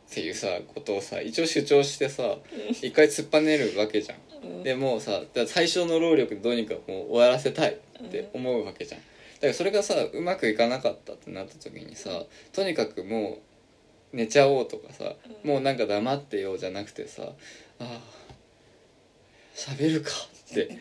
[0.09, 2.35] っていうさことをさ一応主張してさ
[2.71, 4.17] 一回突っぱねるわけじゃん。
[4.43, 4.63] うん。
[4.63, 7.73] でもうさ最小の労力でどうにかもう終わらせたい
[8.03, 9.01] って思うわけじゃん。
[9.01, 9.05] だ
[9.41, 12.23] からそれがさうまくいかなかったってなった時にさ
[12.53, 13.39] とにかくも
[14.13, 15.49] う寝ちゃおうとかさうん。
[15.49, 17.23] もうなんか黙ってようじゃなくてさ
[17.79, 18.01] ああ
[19.55, 20.11] 喋るか
[20.51, 20.77] って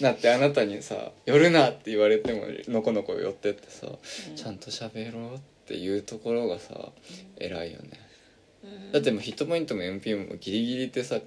[0.00, 4.36] なってあなたにさ「寄るな」って言われてものこのこ寄ってってさ、うん。
[4.36, 6.92] ちゃんと喋ろうっていうところがさ
[7.38, 7.90] 偉いよね。
[8.64, 8.92] うん。
[8.92, 11.20] だってもうヒットポイントも MP もギリギリってさ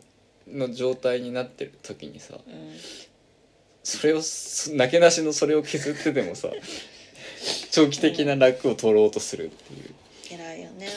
[0.47, 2.77] の状態になってる時にさうん。
[3.83, 6.49] それをそなけなしのそれを削ってでもさ
[7.71, 9.93] 長期的な楽を取ろうとするっていう。
[10.31, 10.87] 偉いよね。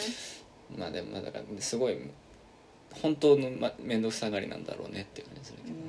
[0.77, 1.97] まあでもまあだからすごい
[3.03, 5.88] 本当のま面倒くさがりなんだろうねっていう感じするけうどね、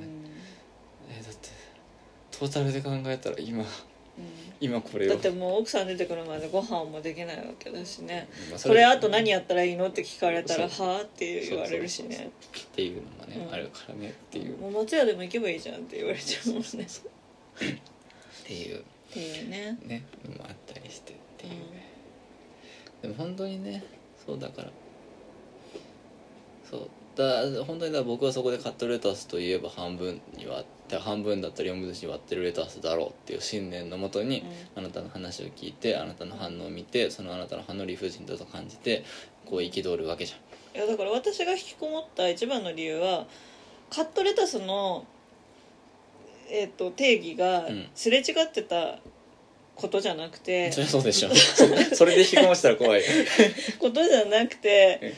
[2.40, 3.66] トータルで考えたら今う
[4.60, 8.28] 今これだってもう奥さん出てくるまでご飯もできないわけだしね。
[8.50, 12.30] まあこれあと何やったらいいのって聞かれたらはあって言われるしね。
[12.56, 13.54] っていうのがね、うん。
[13.54, 16.86] あるからねっていう、っもう松屋でも行けばいいじゃんって言われちゃうもんね。
[18.46, 18.78] ていう。
[18.78, 18.82] っ
[19.12, 19.78] ていうね。
[19.84, 21.52] ねのもあったりしてっていう、
[23.02, 23.84] でも本当にね
[24.26, 24.70] そうだから。
[26.70, 26.88] そう。
[27.16, 39.04] だ本当にだ僕はそこでカットレタスといえば半分に割って半分だったり4分の1に割ってるレタスだろうっていう信念のもとに、あなたの話を聞いてあなたの反応を見てそのあなたの反応を理不尽だと感じて
[39.46, 40.78] こう憤るわけじゃん。
[40.78, 43.26] いやだから私が引きこもった一番の理由は
[43.90, 45.04] カットレタスの、
[46.48, 47.88] えー、と定義がうん。
[47.94, 48.98] すれ違ってた
[49.74, 51.66] ことじゃなくて、そそうでしょそ
[51.96, 53.00] それで引きこもしたら怖い。
[53.00, 53.06] よ
[53.80, 55.14] ことじゃなくて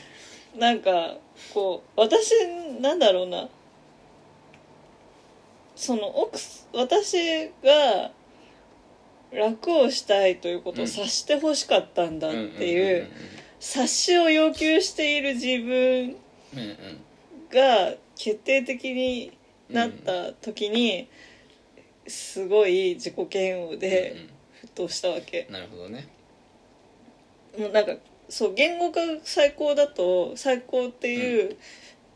[0.57, 1.17] なんか
[1.53, 2.31] こう私
[2.79, 3.49] なんだろうな
[5.75, 8.11] その奥す私が
[9.31, 13.07] 楽をしたいということを察してほしかったんだっていう
[13.59, 16.15] 察しを要求している自分
[17.51, 19.35] が決定的に
[19.69, 21.07] なった時に
[22.07, 24.27] すごい自己嫌悪で
[24.65, 25.45] 沸騰したわけ。
[25.47, 26.07] うんなるほどね。
[27.57, 27.95] もうなんか
[28.29, 31.57] そう言語化最高だと最高っていう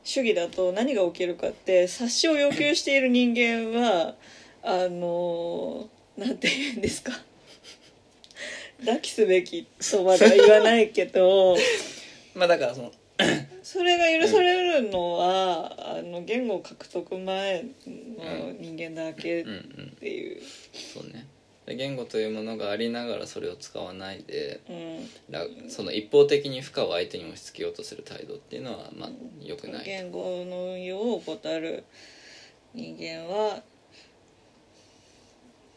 [0.08, 4.16] 主義だと何が起きるかって察しを要求している人間は
[4.64, 7.12] あのなんて言うんですか。
[8.80, 11.58] 抱きすべきとまでは言わないけど
[12.36, 12.94] まあだからその
[13.64, 19.48] それが許されるのは、あの言語獲得前の人間だけっう。
[19.48, 19.98] んうん。
[20.00, 20.42] ていう、
[20.94, 21.12] そうね。
[21.14, 21.37] で
[21.74, 25.10] 言語というものがありながらそれを使わないでうん。
[25.30, 29.10] らその一方的に負荷を相手に押し付けようとする態度っていうのはまあ
[29.42, 29.86] 良くない。
[29.86, 31.84] 言語の運用を怠る
[32.74, 33.62] 人間は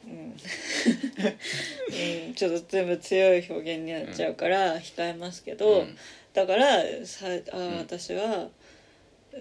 [0.05, 0.34] うん、
[2.26, 5.97] うん、ちょっと全部強い表現になっちゃうから控えますけど、うん。
[6.32, 7.76] だからさあ、ん。
[7.78, 8.49] 私は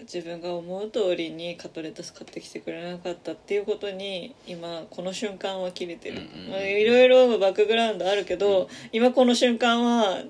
[0.02, 6.22] 自分が思う通りにカトレタス買ってきてくれなかったっていうことに今この瞬間は切れてる、
[6.64, 10.22] いろいろバックグラウンドあるけど、今この瞬間は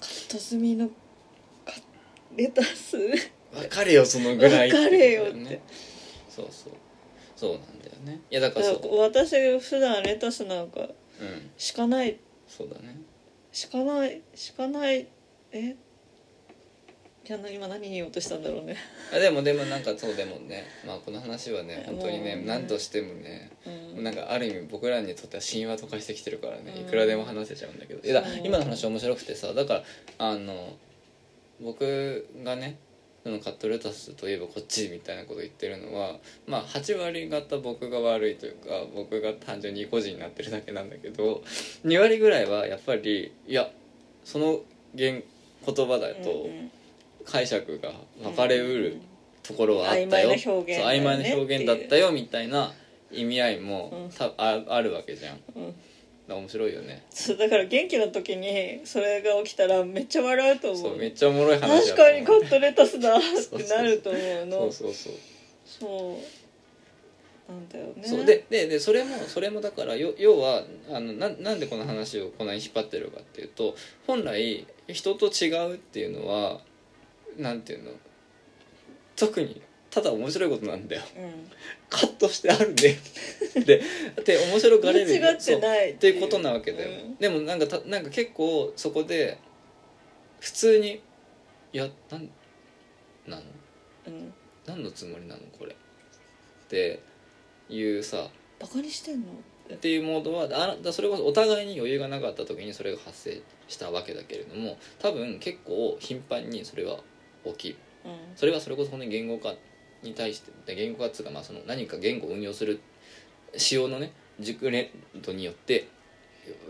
[0.00, 0.88] カット済みの
[1.64, 1.74] カ
[2.36, 2.98] レタス。
[3.52, 5.60] 分かれよそのぐらい分かれよって。
[6.28, 6.72] そうそう。
[7.36, 8.20] そうなんだよね。
[8.30, 8.66] いやだから
[8.98, 10.90] 私普段レタスなんかうん。
[11.56, 12.18] しかない。
[12.48, 13.00] そうだね。
[13.52, 15.06] しかないしかない。
[15.52, 15.76] え？
[17.26, 18.76] いやな今何言おうとしたんだろうね。
[19.10, 20.64] あでもでもなんかそうでもね。
[20.86, 23.50] まあこの話はね本当にね何としてもね
[23.96, 24.04] うん。
[24.04, 26.82] なんかある意味僕らにとっては神話とかしてきてるからねうん。
[26.82, 28.06] いくらでも話せちゃうんだけど。
[28.06, 29.82] いや今の話面白くてさだから
[30.18, 30.76] あの
[31.62, 32.76] 僕がね
[33.22, 41.42] そのカットレタスといえばこっちみたいなこと言ってるのはまあ8割方僕が悪いというか僕が単純に意固地になってるだけなんだけど
[41.86, 43.70] 2割ぐらいはやっぱりいや
[44.24, 44.60] その
[44.94, 45.24] 言
[45.66, 46.70] 言葉だとうんうん
[47.24, 47.92] 解釈が
[48.22, 49.00] 分かれうる
[49.42, 52.72] ところはあったよ、曖昧な表現そうだよね曖昧な表現だったよみたいな
[53.10, 54.10] 意味合いも、うん。
[54.10, 55.40] たああるわけじゃん。
[56.26, 57.04] 面白いよね。
[57.10, 64.58] そうだから元気な時にそれが起きたらめっちゃ笑うと思そううめっちゃおもろい話だ確かにカットレタスだってなると思うの。
[64.58, 65.12] そうそうそう。
[65.64, 66.18] そ
[67.48, 68.02] うなんだよね。
[68.04, 73.76] そうでででそれもそれもだからよ要はあのななんでこの話をこんなに引っ張ってるかっていうと
[74.06, 76.60] 本来人と違うっていうのは
[77.38, 77.90] なんていうの？
[79.16, 81.02] 特にただ面白いことなんだよ。
[81.16, 81.50] うん。
[81.88, 82.98] カットしてあるね。
[83.64, 83.80] で
[84.24, 86.20] で面白がれる間違ってないっていう。
[86.20, 87.16] ことなわけだよ、うん。
[87.16, 89.38] でもなんかたなんか結構そこで
[90.40, 91.00] 普通に
[91.72, 92.30] 「いやなん
[93.26, 93.42] なの？
[94.08, 94.34] うん。
[94.66, 95.76] 何のつもりなのこれ」っ
[96.68, 97.00] て
[97.68, 98.28] いうさ。
[98.58, 99.26] バカにしてんの？
[99.72, 106.98] っていうモードはあだそれこそお互いに余裕がなかった時にそれが発生したわけだけれども多分結構頻繁にそれは
[107.52, 108.12] 起きるうん。
[108.36, 109.54] それはそれこそ本当に言語化
[110.02, 112.80] に対してで言語化っつうかまあその何か言語を運用する
[113.56, 114.90] 仕様のね熟練
[115.22, 115.88] 度によって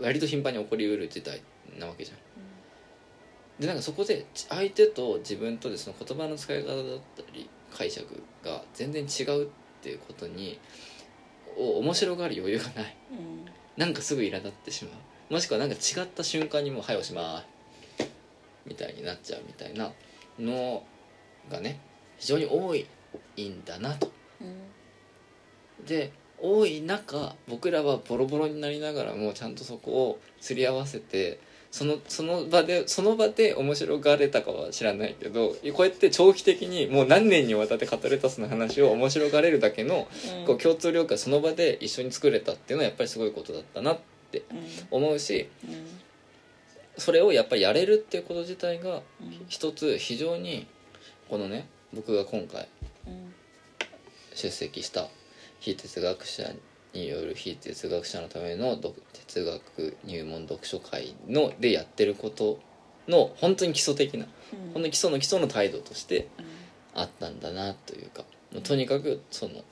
[0.01, 1.41] 割と頻繁に起こりうる事態
[1.77, 2.17] なわけじゃん。
[3.59, 9.47] でなんかそこで相手と自分とでその言葉の使い方だったり解釈が全然違うっ
[9.81, 10.59] ていうことに
[11.57, 12.95] を面白がる余裕がない。
[13.11, 13.45] うん。
[13.77, 15.33] なんかすぐ苛立ってしまう。
[15.33, 17.43] もしくはなんか違った瞬間にもう「はいおしま
[17.99, 18.03] い」
[18.69, 19.91] みたいになっちゃうみたいな
[20.39, 20.83] の
[21.49, 21.79] がね
[22.17, 22.85] 非常に多い
[23.47, 24.11] んだなと。
[24.41, 25.85] うん。
[25.85, 31.39] で多い中僕らはボロボロになりながらもちゃんとそこをすり合わせて
[31.71, 40.07] そのその場でその場で面白がれたかは知らないけどこうやって長期的にもう何年にわたって語レタスの話を面白がれるだけの
[40.39, 40.45] うん。
[40.45, 43.99] こう共通了解その場で一緒に作れたっていうのはやっぱりすごいことだったなっ
[44.31, 44.57] てうん。
[44.91, 45.85] 思うしうん
[46.97, 49.45] それをやっぱりやれるっていうこと自体がうん。
[49.47, 50.67] 一つ非常に
[51.29, 52.67] このね僕が今回
[53.07, 53.33] うん。
[54.33, 55.07] 出席した
[55.59, 56.51] 非哲学者
[56.93, 62.59] による非哲学者のための読哲学入門読書会のでやってること
[63.07, 64.73] の本当に基礎的なうん。
[64.73, 66.45] ほんの基礎の基礎の態度としてうん。
[67.01, 68.23] あったんだなというか
[68.53, 69.63] もうとにかくその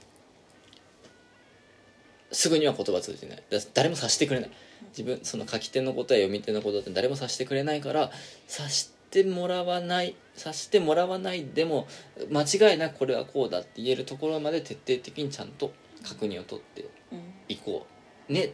[2.33, 3.43] すぐには言葉通じない。
[3.49, 4.51] だ誰も察してくれない
[4.89, 8.11] 自分その書き手のことや読み手のことって誰も察してくれないから
[8.47, 11.87] 察してもらわない察してもらわないでも
[12.31, 15.73] 間違いなくこれはこうだって言えるところまで徹底的にちゃんと
[16.03, 17.85] 確認を取ってうんいこ
[18.29, 18.51] うねっ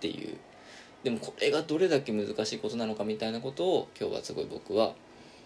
[0.00, 0.36] ていう。
[1.04, 4.94] でもこれがどれだけ難しいことなのかみたいなことを今日はすごい僕は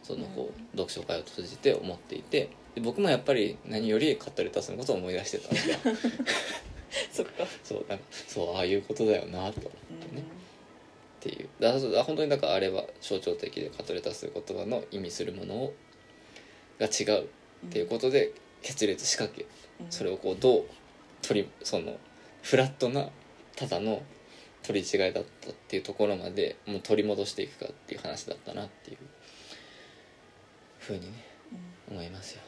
[0.02, 5.76] そのこう読書会を通じて思っていてで僕もやっぱり何よりカットレタスのことを思い出してたんですよ
[7.12, 7.46] そっか。
[7.64, 10.22] そうなんかそうああいうことだよなと思うんってね。
[10.22, 11.48] っていう。
[11.60, 11.72] だ
[12.04, 15.74] 本当にだからあれは象徴的でカットレタスという言葉の意味するものを
[16.78, 17.24] が違う
[17.66, 18.32] っていうことで
[18.62, 19.46] 決裂仕掛け
[19.80, 19.92] うん。
[19.92, 20.64] それをこうどう
[21.22, 21.98] 取りその
[22.42, 23.10] フラットな
[23.56, 24.02] ただの
[24.62, 28.98] 取り違いだったっていうところまでもう取り戻していくかっていう話だったなっていう
[30.78, 31.24] ふうにね
[31.88, 31.96] うん。
[31.96, 32.42] 思いますよ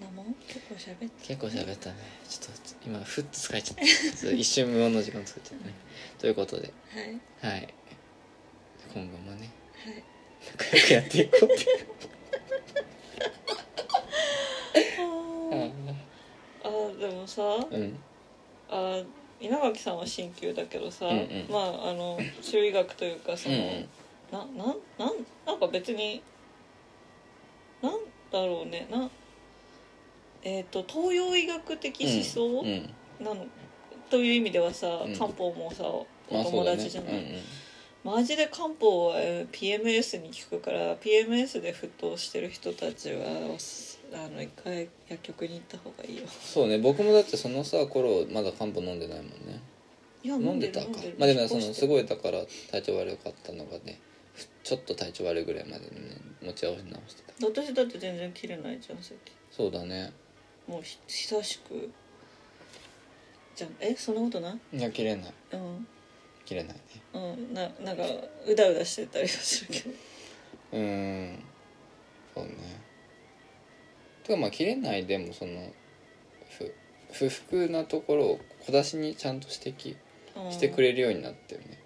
[0.00, 0.34] なもん？
[0.48, 1.96] 結構喋って結構喋ったね。
[2.28, 3.82] ちょっと今ふっと疲れちゃった。
[4.32, 5.74] 一瞬無音の時間作っちゃったね。
[6.18, 6.72] ということで。
[7.42, 7.52] はい。
[7.52, 7.74] はい。
[8.92, 9.50] 今後もね。
[9.84, 10.02] はい。
[10.58, 11.66] 仲良くやっていこうって。
[16.64, 16.98] あー。
[16.98, 17.98] でもさうん。
[18.70, 19.06] あー
[19.40, 21.46] 稲垣さんは鍼灸だけどさ、うんうん。
[21.50, 23.88] まああの中医学というかその、うんうん。
[24.32, 26.22] ななんなんなんか別に
[27.82, 27.92] なん
[28.32, 28.86] だろうね。
[28.90, 29.10] な
[30.44, 32.90] えっ、と東洋医学的思想、うんうん。
[33.24, 33.46] なの？
[34.10, 35.16] という意味ではさ、うん。
[35.16, 38.14] 漢方もさお友達じゃない、うんうん。
[38.16, 43.20] マジで漢方はえー PMS に効くから PMS で沸騰してる人たちは
[44.12, 46.24] あの一回薬局に行った方がいいよ。
[46.28, 46.78] そうね。
[46.78, 49.60] 僕もだってそのさ頃まだ漢方飲んでないもんね。
[50.22, 50.86] いや飲んでたか？
[51.18, 52.40] まあでもそのすいごいだから
[52.70, 54.00] 体調悪かったのがね
[54.34, 57.46] ふちょっと体調悪いぐらいまでね持ち合わせ直してた。
[57.46, 59.16] 私だって全然切れないじゃん席
[59.50, 60.12] そうだね
[60.66, 61.90] もうひ久しく。
[63.54, 64.78] じゃんえそんなことない？
[64.78, 65.34] いや切れない。
[65.52, 65.86] うん。
[66.44, 66.80] 切れないね。
[67.14, 68.02] うんななんか
[68.46, 69.90] うだうだしてたりはするけど。
[70.72, 71.44] うーん。
[72.34, 72.52] そうね。
[74.24, 75.72] てかまあ切れないでもその
[76.50, 76.74] ふ
[77.12, 79.96] 不服なところを小出しにちゃんと指摘
[80.36, 80.50] うん。
[80.50, 81.78] してくれるようになってるね。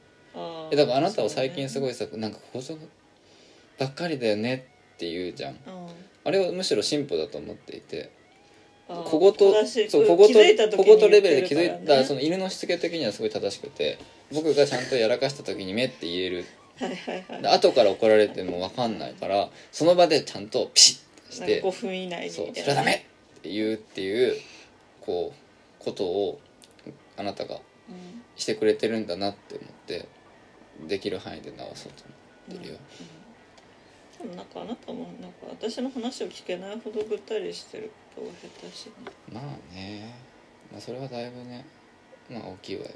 [0.70, 2.78] えだからあなたは最近すごいいさなんか構造
[3.78, 5.58] ばっかりだよねって言うじゃん。
[6.24, 8.10] あれはむしろ進歩だと思っていて
[8.88, 9.32] 小言
[9.66, 13.98] そう小言小言レベルで気づいたその犬のしつけ的にはすごい正しくて
[14.32, 16.46] 僕がちゃんとやらかした時に「目」って言える
[16.78, 17.42] はいはいはい。
[17.42, 23.06] で後から怒られても分かんないからその場でちゃんとピシッとして5分以内にそうそれはダメ
[23.38, 24.36] って言うっていう
[25.00, 26.40] こうことを
[27.16, 28.22] あなたがうん。
[28.38, 30.08] してくれてるんだなって思って
[30.86, 32.04] できる範囲で直そうと
[32.48, 32.78] 思ってるよ、
[34.18, 38.92] でもなんかあなたもなんか私の話を聞けないほどぐったりしてることが下手しね。
[39.32, 40.12] まあね。
[40.72, 41.64] まあそれはだいぶね
[42.28, 42.94] まあ大きいわよね。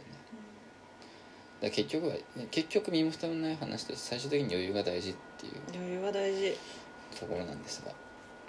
[1.60, 2.16] だから結局は
[2.50, 5.52] 結局身も蓋もない話と最終的に余裕が大事っていう。
[5.72, 6.56] 余裕は大事。
[7.18, 7.92] ところなんですが。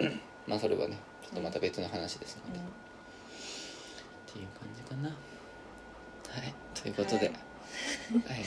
[0.48, 5.08] まあそれはねちょっとまた別の話ですので、うっていう感じかな。
[5.08, 5.14] は
[6.44, 6.54] い。
[6.74, 7.32] ということで、はい。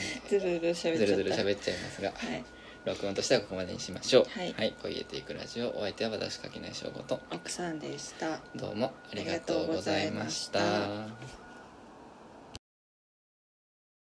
[0.28, 2.12] ずるずる喋っちゃいますが。
[2.14, 2.44] はい
[2.88, 4.24] 録音としてはここまでにしましょう。
[4.38, 7.20] はい「小家ていくラジオ」お相手は私垣内翔吾と。
[7.30, 8.40] 奥さんでした。
[8.56, 10.58] どうもありがとうございました